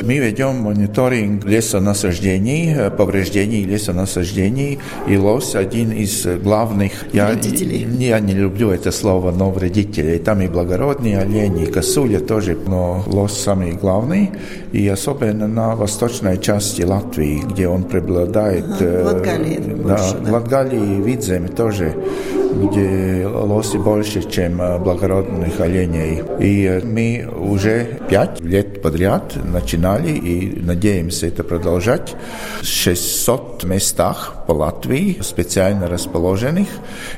Мы 0.00 0.16
ведем 0.16 0.62
мониторинг 0.62 1.44
лесонасаждений, 1.44 2.90
повреждений 2.96 3.62
лесонасаждений. 3.64 4.78
И 5.06 5.18
лось 5.18 5.54
один 5.54 5.92
из 5.92 6.24
главных... 6.42 6.92
Вредителей. 7.12 7.86
Я, 7.98 8.16
я 8.16 8.20
не 8.20 8.32
люблю 8.32 8.70
это 8.70 8.90
слово, 8.90 9.32
но 9.32 9.50
вредителей. 9.50 10.18
Там 10.18 10.40
и 10.40 10.48
благородные 10.48 11.18
олени, 11.18 11.64
и 11.64 11.66
косуля 11.66 12.20
тоже. 12.20 12.56
Но 12.66 13.04
лось 13.06 13.36
самый 13.36 13.72
главный. 13.72 14.30
И 14.72 14.88
особенно 14.88 15.46
на 15.46 15.76
восточной 15.76 16.38
части 16.38 16.80
Латвии, 16.80 17.42
где 17.50 17.68
он 17.68 17.84
преобладает. 17.84 18.64
Ага, 18.64 19.02
в 19.02 19.06
Латгалии. 19.12 19.58
Да, 19.58 19.74
больше, 19.74 20.18
да. 20.24 20.32
Латгалии 20.32 21.01
Видземе 21.02 21.48
тоже, 21.48 21.94
где 22.54 23.26
лоси 23.26 23.78
больше, 23.78 24.28
чем 24.30 24.58
благородных 24.82 25.58
оленей. 25.60 26.22
И 26.38 26.80
мы 26.84 27.26
уже 27.26 27.98
пять 28.08 28.40
лет 28.40 28.82
подряд 28.82 29.34
начинали 29.42 30.12
и 30.12 30.60
надеемся 30.60 31.26
это 31.26 31.44
продолжать. 31.44 32.14
600 32.62 33.64
местах 33.64 34.44
по 34.46 34.52
Латвии, 34.52 35.18
специально 35.22 35.88
расположенных, 35.88 36.68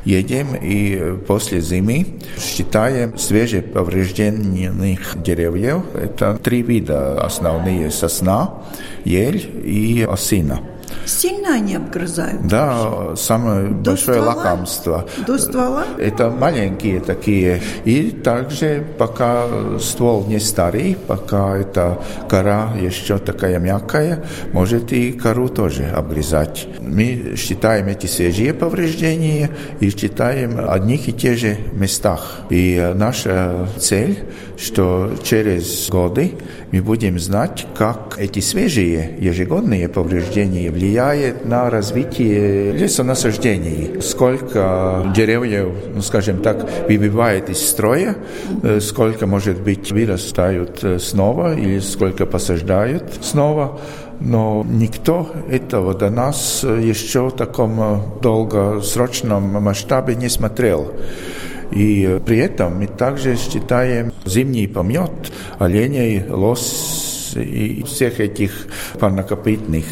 едем 0.05 0.55
и 0.55 1.17
после 1.27 1.61
зимы 1.61 2.07
считаем 2.39 3.19
свежеповрежденных 3.19 5.23
деревьев. 5.23 5.83
Это 5.95 6.39
три 6.43 6.63
вида 6.63 7.25
основные– 7.25 7.91
сосна, 7.91 8.63
ель 9.05 9.45
и 9.65 10.07
осина. 10.09 10.61
Сильно 11.07 11.55
они 11.55 11.77
обгрызают? 11.77 12.47
Да, 12.47 13.15
самое 13.17 13.69
До 13.69 13.91
большое 13.91 14.21
ствола? 14.21 14.35
лакомство. 14.35 15.09
До 15.27 15.39
ствола? 15.39 15.85
Это 15.99 16.31
маленькие 16.31 17.01
такие. 17.01 17.61
И 17.85 18.11
также 18.11 18.85
пока 18.99 19.47
ствол 19.81 20.25
не 20.27 20.41
старый, 20.41 20.97
пока 21.07 21.57
эта 21.57 21.99
кора 22.29 22.73
еще 22.81 23.19
такая 23.19 23.59
мягкая, 23.59 24.25
может 24.53 24.93
и 24.93 25.13
кору 25.13 25.49
тоже 25.49 25.85
обгрызать. 25.85 26.67
Мы 26.81 27.35
считаем 27.37 27.89
эти 27.89 28.07
свежие 28.07 28.55
повреждения 28.55 29.51
и 29.81 29.91
считаем 29.91 30.59
одних 30.69 31.09
и 31.09 31.13
тех 31.13 31.39
же 31.39 31.57
местах. 31.73 32.41
И 32.51 32.93
наша 32.95 33.69
цель, 33.79 34.19
что 34.57 35.13
через 35.23 35.89
годы 35.91 36.33
мы 36.73 36.81
будем 36.83 37.19
знать, 37.19 37.67
как 37.77 38.17
эти 38.19 38.41
свежие 38.41 39.17
ежегодные 39.19 39.89
повреждения 39.89 40.71
влияют 40.71 40.94
на 41.45 41.71
развитие 41.71 42.73
лесонасаждений. 42.73 44.01
Сколько 44.01 45.13
деревьев, 45.15 45.73
ну, 45.95 46.03
скажем 46.03 46.39
так, 46.39 46.69
выбивает 46.89 47.51
из 47.51 47.69
строя, 47.69 48.17
э, 48.63 48.81
сколько, 48.81 49.27
может 49.27 49.61
быть, 49.61 49.91
вырастают 49.93 50.85
э, 50.85 50.99
снова 50.99 51.55
или 51.55 51.81
сколько 51.81 52.27
посаждают 52.27 53.05
снова. 53.23 53.81
Но 54.21 54.65
никто 54.69 55.29
этого 55.51 55.95
до 55.95 56.11
нас 56.11 56.63
еще 56.63 57.29
в 57.29 57.33
таком 57.33 58.21
долгосрочном 58.23 59.43
масштабе 59.63 60.15
не 60.15 60.29
смотрел. 60.29 60.93
И 61.73 62.21
при 62.25 62.39
этом 62.39 62.79
мы 62.79 62.87
также 62.87 63.37
считаем 63.37 64.13
зимний 64.25 64.69
помет 64.69 65.11
оленей, 65.59 66.25
лос 66.29 67.14
и 67.37 67.83
всех 67.85 68.21
этих 68.21 68.67
парнокопытных. 68.99 69.85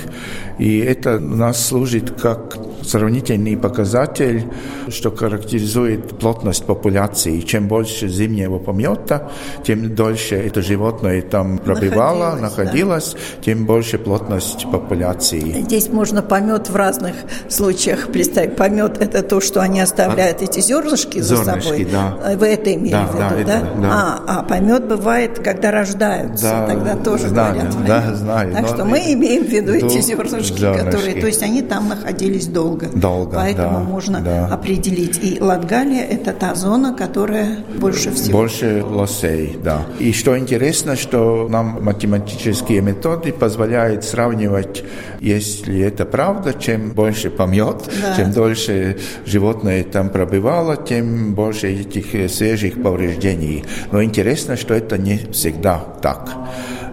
И 0.58 0.78
это 0.78 1.18
нас 1.18 1.66
служит 1.66 2.10
как 2.20 2.56
сравнительный 2.84 3.56
показатель, 3.56 4.44
что 4.88 5.10
характеризует 5.10 6.18
плотность 6.18 6.64
популяции. 6.64 7.40
Чем 7.40 7.68
больше 7.68 8.08
зимнего 8.08 8.58
помета, 8.58 9.30
тем 9.64 9.94
дольше 9.94 10.36
это 10.36 10.62
животное 10.62 11.22
там 11.22 11.58
пробивало, 11.58 12.36
находилось, 12.36 12.52
находилось 12.72 13.12
да. 13.12 13.42
тем 13.44 13.66
больше 13.66 13.98
плотность 13.98 14.66
популяции. 14.70 15.62
Здесь 15.62 15.88
можно 15.88 16.22
помет 16.22 16.68
в 16.68 16.76
разных 16.76 17.14
случаях 17.48 18.08
представить. 18.08 18.56
Помет– 18.56 18.98
это 19.00 19.22
то, 19.22 19.40
что 19.40 19.60
они 19.60 19.80
оставляют 19.80 20.40
а, 20.40 20.44
эти 20.44 20.60
зернышки 20.60 21.20
за 21.20 21.36
собой. 21.36 21.86
Да. 21.90 22.18
Вы 22.36 22.46
это 22.48 22.74
имели 22.74 22.92
да, 22.92 23.06
в 23.06 23.14
виду, 23.14 23.46
да? 23.46 23.58
Это, 23.58 23.80
да? 23.80 23.88
А, 23.92 24.22
а 24.38 24.42
помет 24.42 24.86
бывает, 24.86 25.38
когда 25.38 25.70
рождаются, 25.70 26.44
да, 26.44 26.66
тогда 26.66 26.96
тоже 26.96 27.28
знаю, 27.28 27.54
говорят. 27.54 27.86
Да, 27.86 28.14
знаю. 28.14 28.52
Так 28.52 28.66
что 28.68 28.84
мы 28.84 28.98
имеем 29.12 29.44
в 29.44 29.48
виду 29.48 29.72
эти 29.72 30.00
зернышки, 30.00 30.58
зернышки, 30.58 30.84
которые, 30.84 31.20
то 31.20 31.26
есть 31.26 31.42
они 31.42 31.62
там 31.62 31.88
находились 31.88 32.46
долго 32.46 32.71
долго. 32.72 33.00
Долго, 33.00 33.36
Поэтому 33.36 33.78
да, 33.78 33.84
можно 33.84 34.20
да. 34.20 34.46
определить. 34.46 35.18
И 35.22 35.40
Латгалия– 35.40 36.04
это 36.10 36.32
та 36.32 36.54
зона, 36.54 36.94
которая 36.94 37.58
больше 37.78 38.10
всего. 38.10 38.38
Больше 38.38 38.82
лосей, 38.84 39.58
да. 39.62 39.82
И 39.98 40.12
что 40.12 40.38
интересно, 40.38 40.96
что 40.96 41.48
нам 41.50 41.82
математические 41.82 42.80
методы 42.80 43.32
позволяют 43.32 44.04
сравнивать, 44.04 44.84
если 45.20 45.80
это 45.80 46.04
правда, 46.04 46.54
чем 46.54 46.90
больше 46.90 47.30
помет, 47.30 47.90
да. 48.02 48.16
чем 48.16 48.32
дольше 48.32 48.98
животное 49.26 49.84
там 49.84 50.08
пробивало, 50.10 50.76
тем 50.76 51.34
больше 51.34 51.68
этих 51.68 52.30
свежих 52.30 52.82
повреждений. 52.82 53.64
Но 53.90 54.02
интересно, 54.02 54.56
что 54.56 54.74
это 54.74 54.98
не 54.98 55.18
всегда 55.32 55.78
так. 56.00 56.30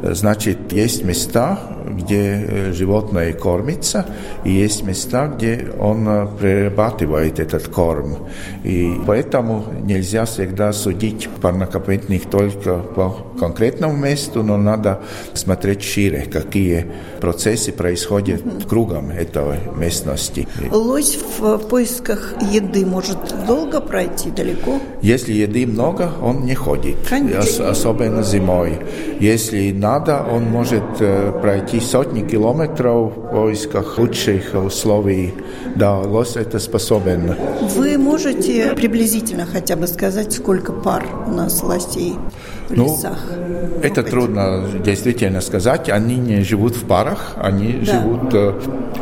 Значит, 0.02 0.72
есть 0.72 1.04
места, 1.04 1.60
где 1.90 2.46
э, 2.48 2.74
животное 2.74 3.34
кормится, 3.34 4.06
и 4.44 4.52
есть 4.52 4.84
места, 4.84 5.28
где 5.28 5.68
он 5.80 6.08
э, 6.08 6.28
перерабатывает 6.40 7.40
этот 7.40 7.68
корм. 7.68 8.18
И 8.64 8.96
поэтому 9.06 9.66
нельзя 9.84 10.26
всегда 10.26 10.74
судить 10.74 11.30
парнокопытных 11.42 12.30
только 12.30 12.80
по 12.80 13.16
конкретному 13.40 13.96
месту, 13.96 14.44
но 14.44 14.58
надо 14.58 15.02
смотреть 15.34 15.84
шире, 15.84 16.28
какие 16.32 16.86
процессы 17.20 17.72
происходят 17.72 18.42
кругом 18.68 19.10
этой 19.10 19.60
местности. 19.76 20.48
Лось 20.72 21.18
в 21.40 21.58
поисках 21.58 22.34
еды 22.52 22.86
может 22.86 23.18
долго 23.48 23.82
пройти, 23.82 24.30
далеко? 24.32 24.80
Если 25.02 25.34
еды 25.34 25.66
много, 25.66 26.12
он 26.22 26.46
не 26.46 26.56
ходит, 26.56 26.98
Конечно. 27.10 27.70
особенно 27.70 28.24
зимой. 28.24 28.80
Если 29.20 29.72
надо, 29.72 30.26
он 30.32 30.44
может 30.46 30.84
э, 31.00 31.32
пройти 31.42 31.79
сотни 31.80 32.22
километров 32.22 33.16
в 33.16 33.32
поисках 33.32 33.98
лучших 33.98 34.54
условий. 34.54 35.34
Да, 35.76 36.00
лось 36.00 36.36
это 36.36 36.60
способен. 36.60 37.36
Вы 37.76 37.98
можете 37.98 38.74
приблизительно 38.76 39.46
хотя 39.46 39.76
бы 39.76 39.88
сказать, 39.88 40.34
сколько 40.34 40.74
пар 40.74 41.06
у 41.28 41.32
нас 41.32 41.64
лосей 41.64 42.16
в 42.68 42.76
ну, 42.76 42.86
лесах? 42.86 43.20
Это 43.84 44.04
трудно 44.04 44.64
действительно 44.84 45.42
сказать. 45.42 45.90
Они 45.90 46.16
не 46.16 46.42
живут 46.44 46.76
в 46.76 46.86
парах, 46.86 47.36
они 47.38 47.74
да. 47.86 47.94
живут 47.94 48.34
э, 48.34 48.54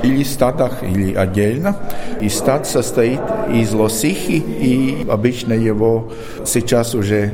или 0.04 0.24
в 0.24 0.28
стадах, 0.28 0.84
или 0.84 1.14
отдельно. 1.14 1.76
И 2.22 2.30
стад 2.30 2.68
состоит 2.68 3.22
из 3.54 3.74
лосихи, 3.74 4.38
и 4.38 5.06
обычно 5.10 5.54
его 5.54 6.12
сейчас 6.46 6.96
уже 6.96 7.32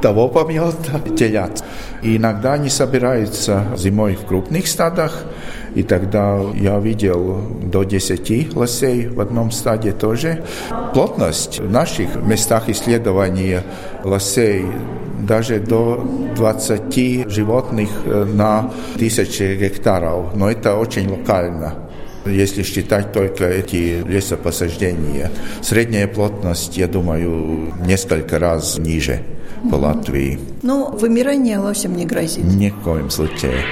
того 0.00 0.28
помета 0.28 1.00
телят. 1.16 1.62
И 2.02 2.16
иногда 2.16 2.54
они 2.54 2.68
собираются 2.68 3.66
зимой 3.76 4.16
в 4.16 4.26
крупных 4.26 4.66
стадах, 4.66 5.24
И 5.74 5.82
тогда 5.84 6.40
я 6.54 6.80
видел 6.80 7.40
до 7.62 7.84
10 7.84 8.56
лосей 8.56 9.06
в 9.06 9.20
одном 9.20 9.52
стаде 9.52 9.92
тоже. 9.92 10.42
Плотность 10.94 11.60
в 11.60 11.70
наших 11.70 12.16
местах 12.16 12.68
исследования 12.68 13.62
лосей 14.02 14.66
даже 15.20 15.60
до 15.60 16.04
20 16.36 17.30
животных 17.30 17.90
на 18.04 18.70
тысячи 18.98 19.56
гектаров. 19.56 20.34
Но 20.34 20.50
это 20.50 20.76
очень 20.76 21.08
локально 21.08 21.89
если 22.26 22.62
считать 22.62 23.12
только 23.12 23.44
эти 23.44 24.02
лесопосаждения. 24.06 25.30
Средняя 25.62 26.06
плотность, 26.06 26.76
я 26.76 26.86
думаю, 26.86 27.74
несколько 27.86 28.38
раз 28.38 28.78
ниже 28.78 29.22
по 29.70 29.76
Латвии. 29.76 30.38
Но 30.62 30.90
вымирание 30.90 31.58
лосем 31.58 31.96
не 31.96 32.06
грозит. 32.06 32.44
Ни 32.44 32.70
в 32.70 32.80
коем 32.80 33.10
случае. 33.10 33.64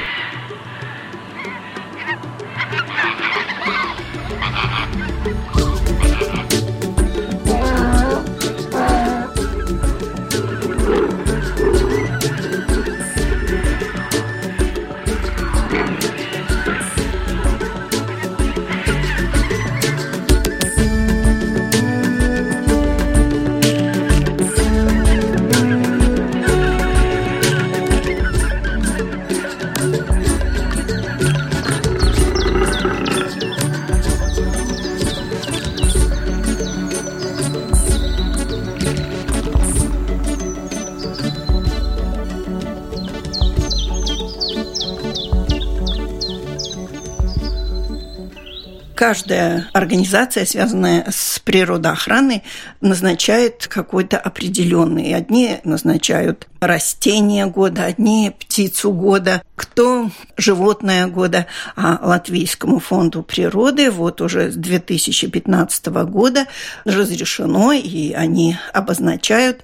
Каждая 48.99 49.69
организация, 49.75 50.45
связанная 50.45 51.07
с 51.09 51.39
природоохраной, 51.39 52.43
назначает 52.81 53.69
какой-то 53.69 54.19
определенный. 54.19 55.15
Одни 55.15 55.61
назначают 55.63 56.49
растения 56.59 57.47
года, 57.47 57.85
одни 57.85 58.35
птицу 58.37 58.91
года, 58.91 59.41
кто 59.55 60.11
животное 60.37 61.07
года. 61.07 61.47
А 61.77 62.01
Латвийскому 62.03 62.81
фонду 62.81 63.23
природы 63.23 63.93
вот 63.93 64.21
уже 64.21 64.51
с 64.51 64.57
2015 64.57 65.87
года 65.87 66.47
разрешено, 66.85 67.71
и 67.71 68.13
они 68.15 68.57
обозначают 68.73 69.63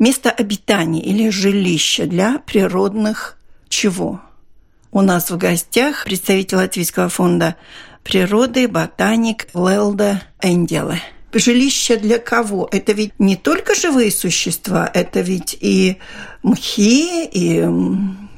место 0.00 0.30
обитания 0.30 1.00
или 1.00 1.28
жилище 1.28 2.06
для 2.06 2.40
природных 2.40 3.38
чего? 3.68 4.20
У 4.90 5.00
нас 5.00 5.30
в 5.30 5.36
гостях 5.36 6.02
представитель 6.04 6.56
Латвийского 6.56 7.08
фонда 7.08 7.54
природы 8.04 8.68
ботаник 8.68 9.48
Лелда 9.54 10.22
Энделе. 10.40 11.02
Жилище 11.32 11.96
для 11.96 12.18
кого? 12.20 12.68
Это 12.70 12.92
ведь 12.92 13.18
не 13.18 13.34
только 13.34 13.74
живые 13.74 14.12
существа, 14.12 14.88
это 14.94 15.20
ведь 15.20 15.56
и 15.60 15.96
мхи, 16.44 17.24
и 17.24 17.68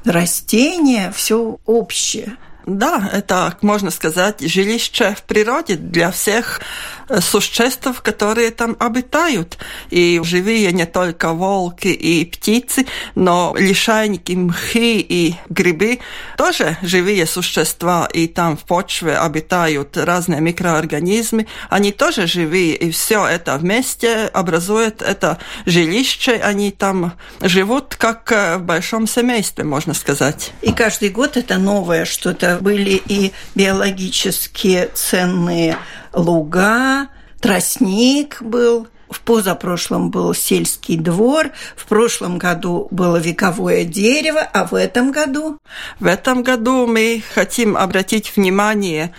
растения, 0.04 1.12
все 1.14 1.58
общее. 1.66 2.38
Да, 2.66 3.08
это, 3.12 3.56
можно 3.62 3.90
сказать, 3.90 4.40
жилище 4.40 5.14
в 5.16 5.22
природе 5.22 5.76
для 5.76 6.10
всех 6.10 6.60
Э, 7.08 7.20
существ, 7.20 8.02
которые 8.02 8.50
там 8.50 8.76
обитают. 8.80 9.58
И 9.90 10.20
живые 10.24 10.72
не 10.72 10.86
только 10.86 11.32
волки 11.32 11.86
и 11.86 12.24
птицы, 12.24 12.86
но 13.14 13.54
лишайники, 13.56 14.32
мхи 14.32 14.98
и 15.00 15.36
грибы 15.48 16.00
тоже 16.36 16.76
живые 16.82 17.26
существа, 17.26 18.08
и 18.12 18.26
там 18.26 18.56
в 18.56 18.64
почве 18.64 19.18
обитают 19.18 19.96
разные 19.96 20.40
микроорганизмы. 20.40 21.46
Они 21.70 21.92
тоже 21.92 22.26
живые, 22.26 22.74
и 22.74 22.90
все 22.90 23.24
это 23.24 23.56
вместе 23.56 24.26
образует 24.34 25.00
это 25.00 25.38
жилище. 25.64 26.40
Они 26.42 26.72
там 26.72 27.12
живут 27.40 27.94
как 27.94 28.32
э, 28.32 28.56
в 28.56 28.62
большом 28.62 29.06
семействе, 29.06 29.62
можно 29.62 29.94
сказать. 29.94 30.52
И 30.60 30.72
каждый 30.72 31.10
год 31.10 31.36
это 31.36 31.58
новое 31.58 32.04
что-то. 32.04 32.55
Были 32.60 33.02
и 33.06 33.32
биологические 33.54 34.90
ценные 34.94 35.76
луга, 36.12 37.08
тростник 37.40 38.42
был, 38.42 38.88
в 39.08 39.20
позапрошлом 39.20 40.10
был 40.10 40.34
сельский 40.34 40.96
двор, 40.96 41.50
в 41.76 41.86
прошлом 41.86 42.38
году 42.38 42.88
было 42.90 43.16
вековое 43.16 43.84
дерево, 43.84 44.40
а 44.40 44.66
в 44.66 44.74
этом 44.74 45.12
году? 45.12 45.58
В 46.00 46.06
этом 46.06 46.42
году 46.42 46.86
мы 46.86 47.22
хотим 47.34 47.76
обратить 47.76 48.36
внимание 48.36 49.12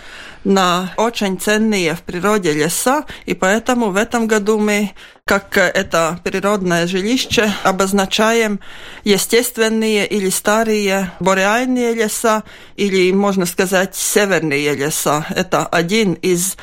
на 0.44 0.92
очень 0.96 1.38
ценные 1.38 1.94
в 1.94 2.02
природе 2.02 2.52
леса, 2.52 3.04
и 3.26 3.34
поэтому 3.34 3.90
в 3.90 3.96
этом 3.96 4.26
году 4.26 4.58
мы, 4.58 4.92
как 5.24 5.56
это 5.56 6.20
природное 6.24 6.86
жилище, 6.86 7.52
обозначаем 7.62 8.60
естественные 9.04 10.06
или 10.06 10.30
старые 10.30 11.12
бореальные 11.20 11.94
леса, 11.94 12.44
или, 12.76 13.12
можно 13.12 13.46
сказать, 13.46 13.94
северные 13.94 14.74
леса. 14.74 15.26
Это 15.30 15.66
один 15.66 16.14
из 16.14 16.56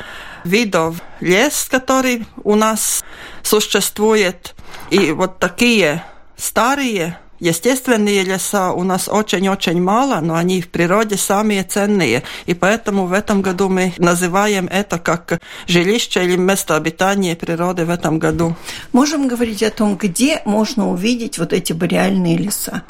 видов 0.44 0.98
лес, 1.20 1.68
который 1.70 2.26
у 2.44 2.56
нас 2.56 3.04
существует. 3.44 4.56
И 4.90 5.12
вот 5.12 5.40
такие 5.40 6.04
старые 6.38 7.18
Естественные 7.40 8.24
леса 8.24 8.72
у 8.72 8.84
нас 8.84 9.10
очень-очень 9.10 9.82
мало, 9.82 10.22
но 10.22 10.36
они 10.36 10.62
в 10.62 10.70
природе 10.70 11.18
самые 11.18 11.64
ценные. 11.64 12.24
И 12.46 12.54
поэтому 12.54 13.08
в 13.08 13.14
этом 13.14 13.42
году 13.42 13.68
мы 13.68 13.94
называем 13.98 14.68
это 14.68 15.00
как 15.00 15.40
жилище 15.68 16.24
или 16.24 16.38
место 16.38 16.76
обитания 16.76 17.36
природы 17.36 17.86
в 17.86 17.90
этом 17.90 18.20
году. 18.20 18.56
Можем 18.94 19.28
говорить 19.28 19.64
о 19.64 19.72
том, 19.72 19.98
где 19.98 20.42
можно 20.46 20.90
увидеть 20.90 21.38
вот 21.38 21.52
эти 21.52 21.74
бореальные 21.74 22.38
леса? 22.38 22.84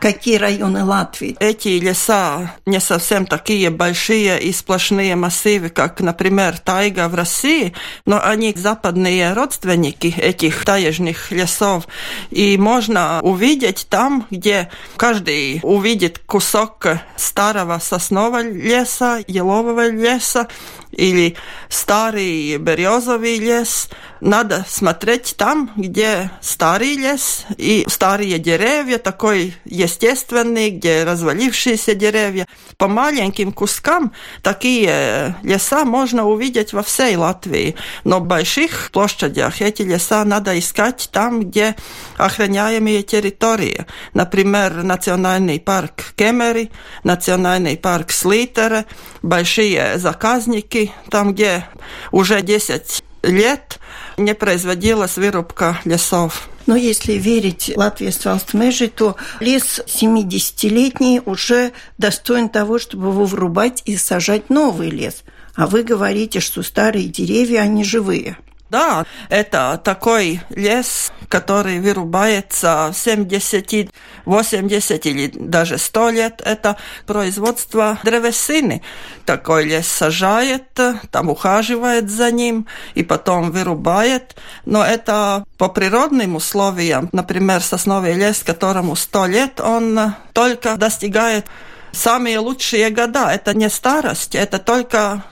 Какие 0.00 0.36
районы 0.36 0.84
Латвии? 0.84 1.36
Эти 1.40 1.68
леса 1.80 2.54
не 2.66 2.78
совсем 2.78 3.26
такие 3.26 3.70
большие 3.70 4.40
и 4.40 4.52
сплошные 4.52 5.16
массивы, 5.16 5.70
как, 5.70 6.00
например, 6.00 6.58
тайга 6.58 7.08
в 7.08 7.16
России, 7.16 7.74
но 8.06 8.22
они 8.22 8.54
западные 8.56 9.32
родственники 9.32 10.14
этих 10.16 10.64
таежных 10.64 11.32
лесов. 11.32 11.88
И 12.30 12.56
можно 12.58 13.18
увидеть 13.22 13.88
там, 13.90 14.26
где 14.30 14.70
каждый 14.96 15.58
увидит 15.64 16.20
кусок 16.20 16.86
старого 17.16 17.80
соснового 17.80 18.42
леса, 18.42 19.20
елового 19.26 19.88
леса 19.88 20.46
или 20.92 21.36
старый 21.68 22.56
березовый 22.58 23.38
лес. 23.38 23.88
Надо 24.20 24.64
смотреть 24.68 25.34
там, 25.36 25.70
где 25.76 26.30
старый 26.40 26.94
лес 26.96 27.46
и 27.56 27.84
старые 27.88 28.38
деревья, 28.38 28.98
такой 28.98 29.54
естественные, 29.88 30.70
где 30.70 31.04
развалившиеся 31.04 31.94
деревья. 31.94 32.46
По 32.76 32.86
маленьким 32.88 33.52
кускам 33.52 34.12
такие 34.42 35.34
леса 35.42 35.84
можно 35.84 36.26
увидеть 36.26 36.72
во 36.72 36.82
всей 36.82 37.16
Латвии. 37.16 37.74
Но 38.04 38.20
в 38.20 38.26
больших 38.26 38.90
площадях 38.92 39.60
эти 39.62 39.82
леса 39.82 40.24
надо 40.24 40.58
искать 40.58 41.08
там, 41.10 41.40
где 41.40 41.74
охраняемые 42.16 43.02
территории. 43.02 43.86
Например, 44.14 44.82
национальный 44.82 45.58
парк 45.58 46.12
Кемери, 46.16 46.70
национальный 47.02 47.76
парк 47.76 48.12
Слитере, 48.12 48.84
большие 49.22 49.98
заказники, 49.98 50.92
там, 51.10 51.32
где 51.32 51.66
уже 52.12 52.42
10 52.42 53.02
лет 53.22 53.78
не 54.18 54.34
производилась 54.34 55.16
вырубка 55.16 55.80
лесов. 55.84 56.48
Но 56.66 56.76
если 56.76 57.14
верить 57.14 57.72
Латвии 57.74 58.10
Свалстмежи, 58.10 58.88
то 58.88 59.16
лес 59.40 59.80
70-летний 59.86 61.22
уже 61.24 61.72
достоин 61.96 62.48
того, 62.48 62.78
чтобы 62.78 63.08
его 63.08 63.24
врубать 63.24 63.82
и 63.86 63.96
сажать 63.96 64.50
новый 64.50 64.90
лес. 64.90 65.22
А 65.54 65.66
вы 65.66 65.82
говорите, 65.82 66.40
что 66.40 66.62
старые 66.62 67.08
деревья, 67.08 67.60
они 67.60 67.84
живые. 67.84 68.36
Да, 68.70 69.06
это 69.30 69.80
такой 69.82 70.42
лес, 70.50 71.10
который 71.28 71.80
вырубается 71.80 72.92
70, 72.94 73.90
80 74.26 75.06
или 75.06 75.32
даже 75.34 75.78
100 75.78 76.10
лет. 76.10 76.42
Это 76.44 76.76
производство 77.06 77.98
древесины. 78.04 78.82
Такой 79.24 79.64
лес 79.64 79.88
сажает, 79.88 80.64
там 81.10 81.30
ухаживает 81.30 82.10
за 82.10 82.30
ним 82.30 82.66
и 82.94 83.02
потом 83.02 83.52
вырубает. 83.52 84.36
Но 84.66 84.84
это 84.84 85.44
по 85.56 85.68
природным 85.68 86.36
условиям. 86.36 87.08
Например, 87.12 87.62
сосновый 87.62 88.14
лес, 88.14 88.42
которому 88.44 88.96
100 88.96 89.26
лет, 89.26 89.60
он 89.60 90.14
только 90.34 90.76
достигает 90.76 91.46
самые 91.92 92.38
лучшие 92.38 92.90
года. 92.90 93.30
Это 93.30 93.54
не 93.54 93.70
старость, 93.70 94.34
это 94.34 94.58
только 94.58 95.24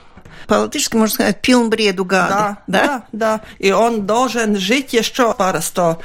по-латышски 0.47 0.95
можно 0.95 1.13
сказать 1.13 1.41
«пилн 1.41 1.69
бреду 1.69 2.05
гада». 2.05 2.57
Да, 2.67 2.79
да, 2.79 3.03
да. 3.11 3.41
И 3.59 3.71
он 3.71 4.05
должен 4.05 4.57
жить 4.57 4.93
еще 4.93 5.33
пару 5.33 5.61
сто 5.61 5.99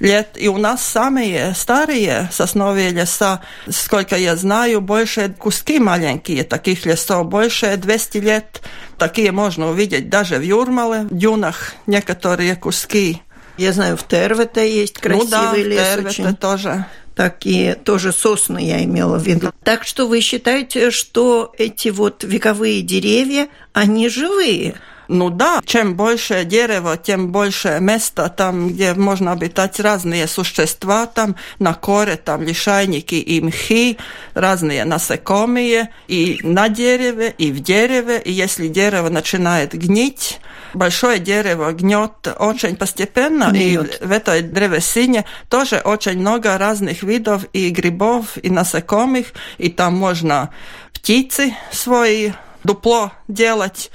лет. 0.00 0.30
И 0.36 0.48
у 0.48 0.58
нас 0.58 0.82
самые 0.82 1.54
старые 1.54 2.28
сосновые 2.32 2.90
леса, 2.90 3.40
сколько 3.68 4.16
я 4.16 4.36
знаю, 4.36 4.80
больше 4.80 5.34
куски 5.38 5.78
маленькие 5.78 6.44
таких 6.44 6.86
лесов, 6.86 7.26
больше 7.26 7.76
200 7.76 8.18
лет. 8.18 8.62
Такие 8.98 9.32
можно 9.32 9.70
увидеть 9.70 10.08
даже 10.08 10.36
в 10.36 10.42
Юрмале, 10.42 11.02
в 11.02 11.16
дюнах 11.16 11.74
некоторые 11.86 12.56
куски. 12.56 13.22
Я 13.56 13.72
знаю, 13.72 13.96
в 13.96 14.06
Тервете 14.06 14.72
есть 14.72 14.98
красивый 14.98 15.24
ну 15.24 15.30
да, 15.30 15.54
лес. 15.56 15.88
В 15.88 15.94
Тервете 15.94 16.22
очень. 16.22 16.36
тоже 16.36 16.86
такие 17.18 17.74
тоже 17.74 18.12
сосны 18.12 18.64
я 18.64 18.84
имела 18.84 19.18
в 19.18 19.26
виду. 19.26 19.50
Так 19.64 19.82
что 19.82 20.06
вы 20.06 20.20
считаете, 20.20 20.92
что 20.92 21.52
эти 21.58 21.88
вот 21.88 22.22
вековые 22.22 22.80
деревья, 22.82 23.48
они 23.72 24.08
живые? 24.08 24.76
Ну 25.08 25.30
да, 25.30 25.62
чем 25.64 25.94
больше 25.94 26.44
дерева, 26.44 26.98
тем 26.98 27.32
больше 27.32 27.78
места 27.80 28.28
там, 28.28 28.68
где 28.68 28.92
можно 28.92 29.32
обитать 29.32 29.80
разные 29.80 30.26
существа, 30.26 31.06
там 31.06 31.34
на 31.58 31.72
коре, 31.72 32.16
там 32.16 32.42
лишайники 32.42 33.14
и 33.14 33.40
мхи, 33.40 33.96
разные 34.34 34.84
насекомые, 34.84 35.90
и 36.08 36.38
на 36.42 36.68
дереве, 36.68 37.34
и 37.38 37.50
в 37.50 37.60
дереве, 37.60 38.20
и 38.20 38.30
если 38.30 38.68
дерево 38.68 39.08
начинает 39.08 39.72
гнить, 39.72 40.40
большое 40.74 41.18
дерево 41.18 41.72
гнет 41.72 42.28
очень 42.38 42.76
постепенно, 42.76 43.48
Гниет. 43.50 44.02
и 44.02 44.04
в 44.04 44.12
этой 44.12 44.42
древесине 44.42 45.24
тоже 45.48 45.78
очень 45.78 46.18
много 46.18 46.58
разных 46.58 47.02
видов 47.02 47.46
и 47.54 47.70
грибов, 47.70 48.36
и 48.42 48.50
насекомых, 48.50 49.28
и 49.56 49.70
там 49.70 49.94
можно 49.96 50.50
птицы 50.92 51.54
свои 51.72 52.32
дупло 52.62 53.12
делать, 53.28 53.90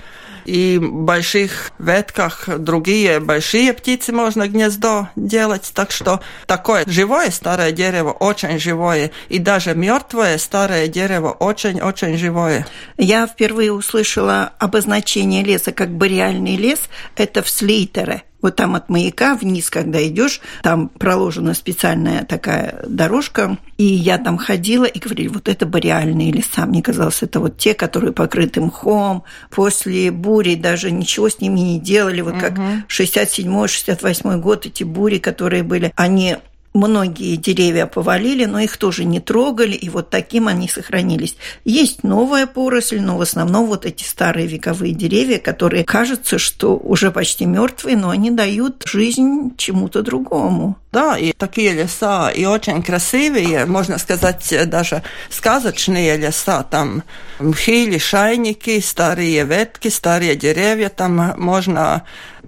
и 0.45 0.79
больших 0.81 1.71
ветках 1.79 2.47
другие 2.57 3.19
большие 3.19 3.73
птицы 3.73 4.11
можно 4.11 4.47
гнездо 4.47 5.09
делать. 5.15 5.71
Так 5.73 5.91
что 5.91 6.21
такое 6.47 6.83
живое 6.87 7.31
старое 7.31 7.71
дерево 7.71 8.11
очень 8.11 8.59
живое, 8.59 9.11
и 9.29 9.39
даже 9.39 9.75
мертвое 9.75 10.37
старое 10.37 10.87
дерево 10.87 11.31
очень-очень 11.31 12.17
живое. 12.17 12.67
Я 12.97 13.27
впервые 13.27 13.71
услышала 13.71 14.51
обозначение 14.59 15.43
леса 15.43 15.71
как 15.71 15.89
бореальный 15.89 16.55
лес. 16.55 16.81
Это 17.15 17.43
в 17.43 17.49
Слейтере. 17.49 18.23
Вот 18.43 18.57
там 18.57 18.75
от 18.75 18.89
маяка 18.89 19.35
вниз, 19.35 19.69
когда 19.71 20.05
идешь, 20.05 20.41
там 20.61 20.89
проложена 20.89 21.53
специальная 21.53 22.25
такая 22.25 22.83
дорожка, 22.85 23.57
и 23.77 23.85
я 23.85 24.17
там 24.17 24.37
ходила 24.37 24.83
и 24.83 24.99
говорили, 24.99 25.29
вот 25.29 25.47
это 25.47 25.65
бореальные 25.65 26.31
леса. 26.31 26.65
Мне 26.65 26.83
казалось, 26.83 27.23
это 27.23 27.39
вот 27.39 27.57
те, 27.57 27.73
которые 27.73 28.11
покрыты 28.11 28.59
мхом, 28.59 29.23
после 29.49 30.11
бури 30.11 30.55
даже 30.55 30.91
ничего 30.91 31.29
с 31.29 31.39
ними 31.39 31.61
не 31.61 31.79
делали. 31.79 32.19
Вот 32.19 32.37
как 32.37 32.59
67-68 32.89 34.37
год 34.39 34.65
эти 34.65 34.83
бури, 34.83 35.19
которые 35.19 35.63
были, 35.63 35.93
они 35.95 36.35
Многие 36.73 37.35
деревья 37.35 37.85
повалили, 37.85 38.45
но 38.45 38.59
их 38.59 38.77
тоже 38.77 39.05
не 39.05 39.19
трогали, 39.19 39.73
и 39.73 39.89
вот 39.89 40.09
таким 40.09 40.47
они 40.47 40.67
сохранились. 40.67 41.37
Есть 41.65 42.03
новая 42.03 42.47
поросль, 42.47 42.99
но 42.99 43.17
в 43.17 43.21
основном 43.21 43.67
вот 43.67 43.85
эти 43.85 44.03
старые 44.03 44.47
вековые 44.47 44.93
деревья, 44.93 45.37
которые 45.37 45.83
кажется, 45.83 46.39
что 46.39 46.75
уже 46.75 47.11
почти 47.11 47.45
мертвые, 47.45 47.95
но 47.95 48.09
они 48.09 48.31
дают 48.31 48.83
жизнь 48.85 49.55
чему-то 49.55 50.01
другому. 50.01 50.75
Да, 50.91 51.17
и 51.17 51.33
такие 51.33 51.73
леса, 51.73 52.29
и 52.29 52.45
очень 52.45 52.81
красивые, 52.81 53.65
можно 53.65 53.97
сказать, 53.97 54.53
даже 54.67 55.03
сказочные 55.29 56.17
леса. 56.17 56.63
Там 56.63 57.03
мхи, 57.39 57.85
лишайники, 57.85 58.79
старые 58.79 59.43
ветки, 59.43 59.87
старые 59.87 60.35
деревья, 60.35 60.89
там 60.89 61.33
можно 61.37 62.03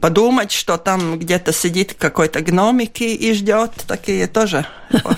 подумать, 0.05 0.51
что 0.51 0.77
там 0.77 1.17
где-то 1.17 1.51
сидит 1.51 1.95
какой-то 1.95 2.41
гномики 2.41 3.01
и 3.01 3.33
ждет. 3.33 3.71
Такие 3.87 4.27
тоже 4.27 4.67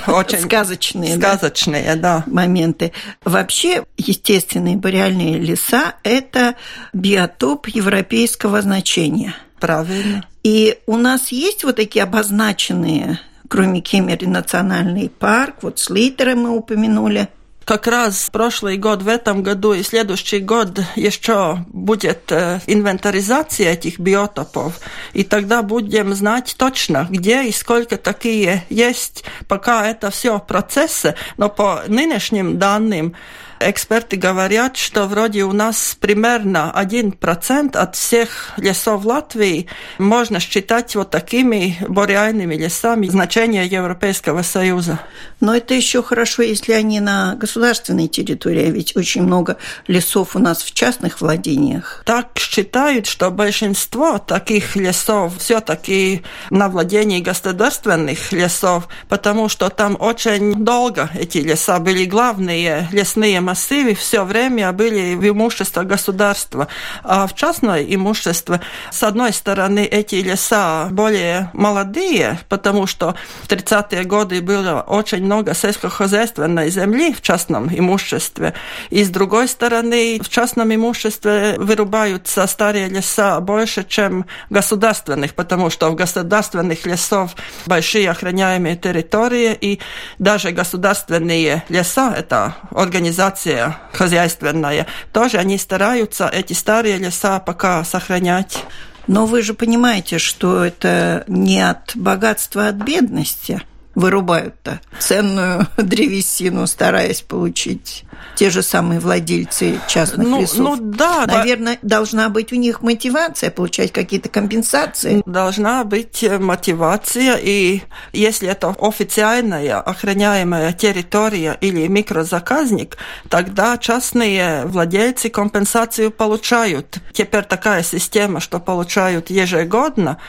очень 0.08 0.40
сказочные, 0.40 1.18
сказочные 1.18 1.96
да? 1.98 2.20
да, 2.20 2.24
моменты. 2.26 2.94
Вообще, 3.26 3.84
естественные 3.98 4.78
бореальные 4.78 5.40
леса– 5.40 5.96
это 6.04 6.56
биотоп 6.94 7.68
европейского 7.68 8.62
значения. 8.62 9.36
Правильно. 9.60 10.26
И 10.44 10.80
у 10.86 10.96
нас 10.96 11.34
есть 11.34 11.66
вот 11.66 11.76
такие 11.76 12.04
обозначенные 12.04 13.20
кроме 13.50 13.82
Кемери 13.82 14.26
национальный 14.26 15.10
парк, 15.10 15.64
вот 15.64 15.80
Слитера 15.80 16.36
мы 16.36 16.50
упомянули, 16.50 17.30
как 17.68 17.86
раз 17.86 18.30
прошлый 18.32 18.78
год, 18.78 19.02
в 19.02 19.10
этом 19.10 19.44
году 19.44 19.74
и 19.74 19.84
следующий 19.84 20.40
год 20.40 20.80
еще 20.96 21.66
будет 21.68 22.32
э, 22.32 22.62
инвентаризация 22.66 23.74
этих 23.74 24.00
биотопов, 24.00 24.80
и 25.12 25.26
тогда 25.26 25.62
будем 25.64 26.14
знать 26.16 26.56
точно, 26.58 27.08
где 27.10 27.44
и 27.44 27.52
сколько 27.52 27.98
такие 27.98 28.64
есть. 28.70 29.26
Пока 29.50 29.86
это 29.86 30.12
все 30.12 30.40
процессы, 30.40 31.16
но 31.36 31.50
по 31.50 31.84
нынешним 31.88 32.58
данным 32.58 33.16
Эксперты 33.60 34.18
говорят, 34.18 34.78
что 34.78 35.06
вроде 35.06 35.44
у 35.44 35.52
нас 35.52 35.98
примерно 36.00 36.72
1% 36.76 37.76
от 37.76 37.96
всех 37.96 38.52
лесов 38.58 39.04
Латвии 39.04 39.68
можно 39.98 40.40
считать 40.40 40.96
вот 40.96 41.10
такими 41.10 41.78
бореальными 41.88 42.56
лесами 42.56 43.08
значения 43.08 43.66
Европейского 43.66 44.44
Союза. 44.44 45.00
Но 45.40 45.56
это 45.56 45.74
еще 45.74 46.04
хорошо, 46.04 46.44
если 46.44 46.74
они 46.74 47.00
на 47.00 47.36
государственной 47.36 48.08
территории, 48.08 48.70
ведь 48.70 48.96
очень 48.96 49.24
много 49.24 49.58
лесов 49.88 50.36
у 50.36 50.40
нас 50.40 50.62
в 50.62 50.74
частных 50.74 51.22
владениях. 51.22 52.04
Так 52.06 52.38
считают, 52.38 53.08
что 53.08 53.32
большинство 53.32 54.20
таких 54.20 54.76
лесов 54.76 55.34
все-таки 55.40 56.24
на 56.52 56.70
владении 56.70 57.22
государственных 57.22 58.32
лесов, 58.32 58.88
потому 59.10 59.50
что 59.50 59.70
там 59.70 59.98
очень 60.00 60.64
долго 60.64 61.10
эти 61.16 61.40
леса 61.40 61.80
были 61.80 62.06
главные 62.06 62.88
лесные 62.92 63.42
массивы 63.48 63.96
все 63.96 64.26
время 64.26 64.74
были 64.74 65.16
в 65.16 65.26
имуществе 65.26 65.84
государства. 65.84 66.68
А 67.04 67.28
в 67.28 67.34
частное 67.34 67.82
имущество, 67.82 68.60
с 68.92 69.04
одной 69.04 69.32
стороны, 69.32 69.86
эти 69.86 70.16
леса 70.16 70.90
более 70.92 71.50
молодые, 71.54 72.40
потому 72.50 72.88
что 72.88 73.16
в 73.44 73.48
30-е 73.48 74.04
годы 74.04 74.42
было 74.42 74.84
очень 74.86 75.24
много 75.24 75.54
сельскохозяйственной 75.54 76.70
земли 76.70 77.14
в 77.14 77.22
частном 77.22 77.70
имуществе. 77.74 78.54
И 78.90 79.06
с 79.06 79.10
другой 79.10 79.48
стороны, 79.48 80.20
в 80.22 80.28
частном 80.28 80.76
имуществе 80.76 81.56
вырубаются 81.58 82.46
старые 82.48 82.90
леса 82.90 83.40
больше, 83.40 83.86
чем 83.88 84.26
государственных, 84.50 85.36
потому 85.36 85.70
что 85.70 85.90
в 85.90 85.96
государственных 85.96 86.86
лесов 86.86 87.32
большие 87.66 88.12
охраняемые 88.12 88.76
территории, 88.76 89.58
и 89.60 89.80
даже 90.20 90.52
государственные 90.52 91.64
леса– 91.70 92.14
это 92.18 92.56
организация 92.72 93.37
организация 93.38 93.78
хозяйственная, 93.94 94.88
тоже 95.14 95.38
они 95.38 95.58
стараются 95.58 96.28
эти 96.28 96.54
старые 96.54 96.98
леса 96.98 97.40
пока 97.40 97.84
сохранять. 97.84 98.64
Но 99.08 99.26
вы 99.26 99.42
же 99.42 99.54
понимаете, 99.54 100.18
что 100.18 100.66
это 100.66 101.24
не 101.28 101.62
от 101.62 101.92
богатства, 101.96 102.66
а 102.66 102.70
от 102.70 102.76
бедности 102.76 103.62
вырубают-то 103.98 104.80
ценную 105.00 105.68
древесину, 105.78 106.68
стараясь 106.68 107.22
получить 107.22 108.06
те 108.36 108.52
же 108.52 108.62
самые 108.62 109.00
владельцы 109.00 109.80
частных 109.88 110.28
ну, 110.28 110.42
лесов. 110.42 110.58
Ну 110.60 110.76
да. 110.78 111.26
Наверное, 111.26 111.80
да. 111.82 111.98
должна 111.98 112.30
быть 112.30 112.54
у 112.54 112.56
них 112.56 112.84
мотивация 112.84 113.50
получать 113.50 113.92
какие-то 113.92 114.30
компенсации. 114.30 115.24
Должна 115.26 115.84
быть 115.84 116.24
мотивация, 116.40 117.38
и 117.42 117.82
если 118.14 118.48
это 118.48 118.76
официальная 118.80 119.80
охраняемая 119.80 120.74
территория 120.74 121.58
или 121.60 121.88
микрозаказник, 121.88 122.98
тогда 123.30 123.78
частные 123.80 124.66
владельцы 124.66 125.30
компенсацию 125.30 126.12
получают. 126.12 127.00
Теперь 127.14 127.44
такая 127.44 127.82
система, 127.82 128.40
что 128.40 128.60
получают 128.60 129.32
ежегодно, 129.32 130.20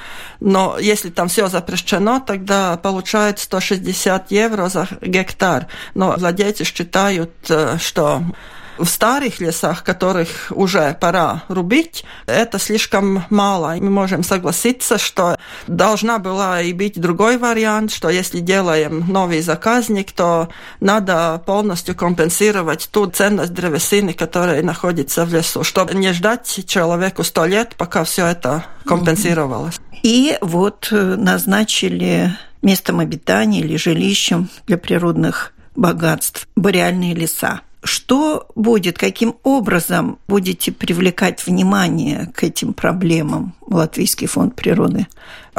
но 0.40 0.78
если 0.78 1.10
там 1.10 1.28
все 1.28 1.48
запрещено, 1.48 2.20
тогда 2.20 2.78
получают 2.78 3.38
160 3.60 4.30
евро 4.30 4.68
за 4.68 4.88
гектар. 5.00 5.66
Но 5.94 6.14
владельцы 6.16 6.64
считают, 6.64 7.32
э, 7.48 7.78
что 7.78 8.22
в 8.78 8.86
старых 8.86 9.40
лесах, 9.40 9.84
которых 9.84 10.50
уже 10.50 10.96
пора 11.00 11.42
рубить, 11.48 12.04
это 12.26 12.58
слишком 12.58 13.24
мало. 13.30 13.76
И 13.76 13.80
мы 13.80 13.90
можем 13.90 14.22
согласиться, 14.22 14.98
что 14.98 15.36
должна 15.66 16.18
была 16.18 16.62
и 16.62 16.72
быть 16.72 17.00
другой 17.00 17.38
вариант, 17.38 17.92
что 17.92 18.08
если 18.08 18.40
делаем 18.40 19.04
новый 19.08 19.40
заказник, 19.40 20.12
то 20.12 20.48
надо 20.80 21.42
полностью 21.44 21.94
компенсировать 21.94 22.88
ту 22.90 23.06
ценность 23.06 23.52
древесины, 23.52 24.12
которая 24.12 24.62
находится 24.62 25.24
в 25.24 25.32
лесу, 25.32 25.64
чтобы 25.64 25.94
не 25.94 26.12
ждать 26.12 26.64
человеку 26.66 27.24
сто 27.24 27.44
лет, 27.44 27.74
пока 27.76 28.04
все 28.04 28.26
это 28.26 28.64
компенсировалось. 28.84 29.78
И 30.02 30.38
вот 30.40 30.88
э, 30.90 31.16
назначили 31.16 32.36
местом 32.62 33.00
обитания 33.00 33.60
или 33.60 33.76
жилищем 33.76 34.48
для 34.66 34.78
природных 34.78 35.52
богатств 35.74 36.48
бореальные 36.56 37.14
леса. 37.14 37.60
Что 37.82 38.48
будет, 38.56 38.98
каким 38.98 39.36
образом 39.44 40.18
будете 40.26 40.72
привлекать 40.72 41.46
внимание 41.46 42.30
к 42.34 42.42
этим 42.42 42.72
проблемам 42.72 43.54
Латвийский 43.68 44.26
фонд 44.26 44.56
природы? 44.56 45.06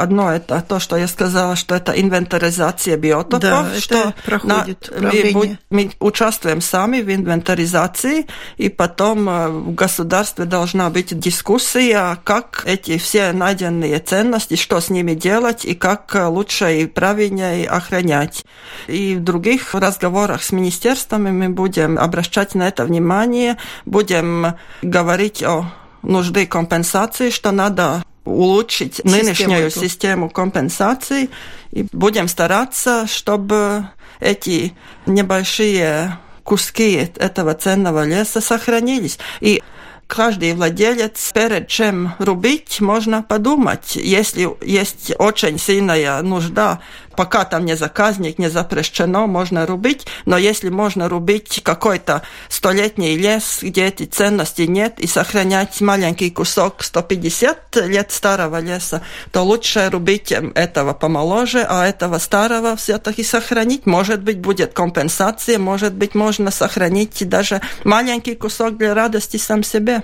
Одно 0.00 0.32
это 0.32 0.64
то, 0.66 0.80
что 0.80 0.96
я 0.96 1.06
сказала, 1.06 1.56
что 1.56 1.74
это 1.74 1.92
инвентаризация 1.92 2.96
биотопов, 2.96 3.40
да, 3.40 3.66
что 3.78 4.14
проходит 4.24 4.90
на, 4.98 5.12
мы, 5.34 5.58
мы 5.68 5.90
участвуем 6.00 6.62
сами 6.62 7.02
в 7.02 7.14
инвентаризации, 7.14 8.26
и 8.56 8.70
потом 8.70 9.28
э, 9.28 9.48
в 9.48 9.74
государстве 9.74 10.46
должна 10.46 10.88
быть 10.88 11.18
дискуссия, 11.18 12.16
как 12.24 12.62
эти 12.64 12.96
все 12.96 13.32
найденные 13.32 13.98
ценности, 13.98 14.56
что 14.56 14.80
с 14.80 14.88
ними 14.88 15.12
делать 15.12 15.66
и 15.66 15.74
как 15.74 16.16
лучше 16.28 16.80
и 16.80 16.86
правильнее 16.86 17.68
охранять. 17.68 18.46
И 18.86 19.16
в 19.16 19.22
других 19.22 19.74
разговорах 19.74 20.42
с 20.42 20.50
министерствами 20.52 21.30
мы 21.30 21.50
будем 21.50 21.98
обращать 22.10 22.54
на 22.54 22.66
это 22.66 22.84
внимание, 22.84 23.56
будем 23.86 24.54
говорить 24.82 25.42
о 25.42 25.72
нужды 26.02 26.46
компенсации, 26.46 27.30
что 27.30 27.52
надо 27.52 28.02
улучшить 28.24 28.96
систему 28.96 29.16
нынешнюю 29.16 29.66
эту. 29.68 29.80
систему 29.80 30.28
компенсации 30.28 31.30
и 31.70 31.86
будем 31.92 32.26
стараться, 32.28 33.06
чтобы 33.06 33.88
эти 34.18 34.74
небольшие 35.06 36.18
куски 36.42 37.08
этого 37.16 37.54
ценного 37.54 38.04
леса 38.04 38.40
сохранились. 38.40 39.18
И 39.40 39.62
каждый 40.08 40.54
владелец 40.54 41.30
перед 41.32 41.68
чем 41.68 42.14
рубить, 42.18 42.80
можно 42.80 43.22
подумать, 43.22 43.94
если 43.94 44.48
есть 44.64 45.12
очень 45.18 45.58
сильная 45.58 46.20
нужда 46.22 46.80
пока 47.16 47.44
там 47.44 47.64
не 47.64 47.76
заказник, 47.76 48.38
не 48.38 48.48
запрещено, 48.48 49.26
можно 49.26 49.66
рубить, 49.66 50.06
но 50.24 50.38
если 50.38 50.68
можно 50.68 51.08
рубить 51.08 51.60
какой-то 51.62 52.22
столетний 52.48 53.16
лес, 53.16 53.58
где 53.62 53.86
эти 53.86 54.04
ценности 54.04 54.62
нет, 54.62 54.98
и 54.98 55.06
сохранять 55.06 55.80
маленький 55.80 56.30
кусок 56.30 56.82
150 56.82 57.76
лет 57.86 58.12
старого 58.12 58.60
леса, 58.60 59.02
то 59.32 59.42
лучше 59.42 59.88
рубить 59.90 60.32
этого 60.32 60.92
помоложе, 60.92 61.66
а 61.68 61.86
этого 61.86 62.18
старого 62.18 62.76
все-таки 62.76 63.22
сохранить. 63.22 63.86
Может 63.86 64.22
быть, 64.22 64.38
будет 64.38 64.72
компенсация, 64.72 65.58
может 65.58 65.94
быть, 65.94 66.14
можно 66.14 66.50
сохранить 66.50 67.28
даже 67.28 67.60
маленький 67.84 68.34
кусок 68.34 68.76
для 68.76 68.94
радости 68.94 69.36
сам 69.36 69.62
себе 69.62 70.02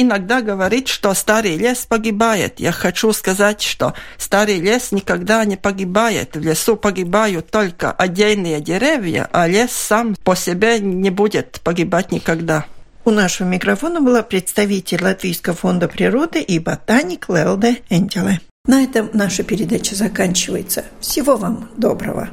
иногда 0.00 0.42
говорит, 0.42 0.88
что 0.88 1.12
старый 1.14 1.56
лес 1.56 1.86
погибает. 1.86 2.60
Я 2.60 2.72
хочу 2.72 3.12
сказать, 3.12 3.62
что 3.62 3.94
старый 4.18 4.60
лес 4.60 4.92
никогда 4.92 5.44
не 5.44 5.56
погибает. 5.56 6.36
В 6.36 6.40
лесу 6.40 6.76
погибают 6.76 7.50
только 7.50 7.92
отдельные 7.92 8.60
деревья, 8.60 9.28
а 9.32 9.48
лес 9.48 9.72
сам 9.72 10.14
по 10.24 10.36
себе 10.36 10.78
не 10.78 11.10
будет 11.10 11.60
погибать 11.62 12.12
никогда. 12.12 12.66
У 13.04 13.10
нашего 13.10 13.46
микрофона 13.46 14.00
была 14.00 14.22
представитель 14.22 15.02
Латвийского 15.02 15.54
фонда 15.54 15.86
природы 15.88 16.40
и 16.40 16.58
ботаник 16.58 17.28
Лелде 17.28 17.82
Энтеле. 17.88 18.40
На 18.66 18.82
этом 18.82 19.10
наша 19.12 19.44
передача 19.44 19.94
заканчивается. 19.94 20.84
Всего 21.00 21.36
вам 21.36 21.70
доброго. 21.76 22.30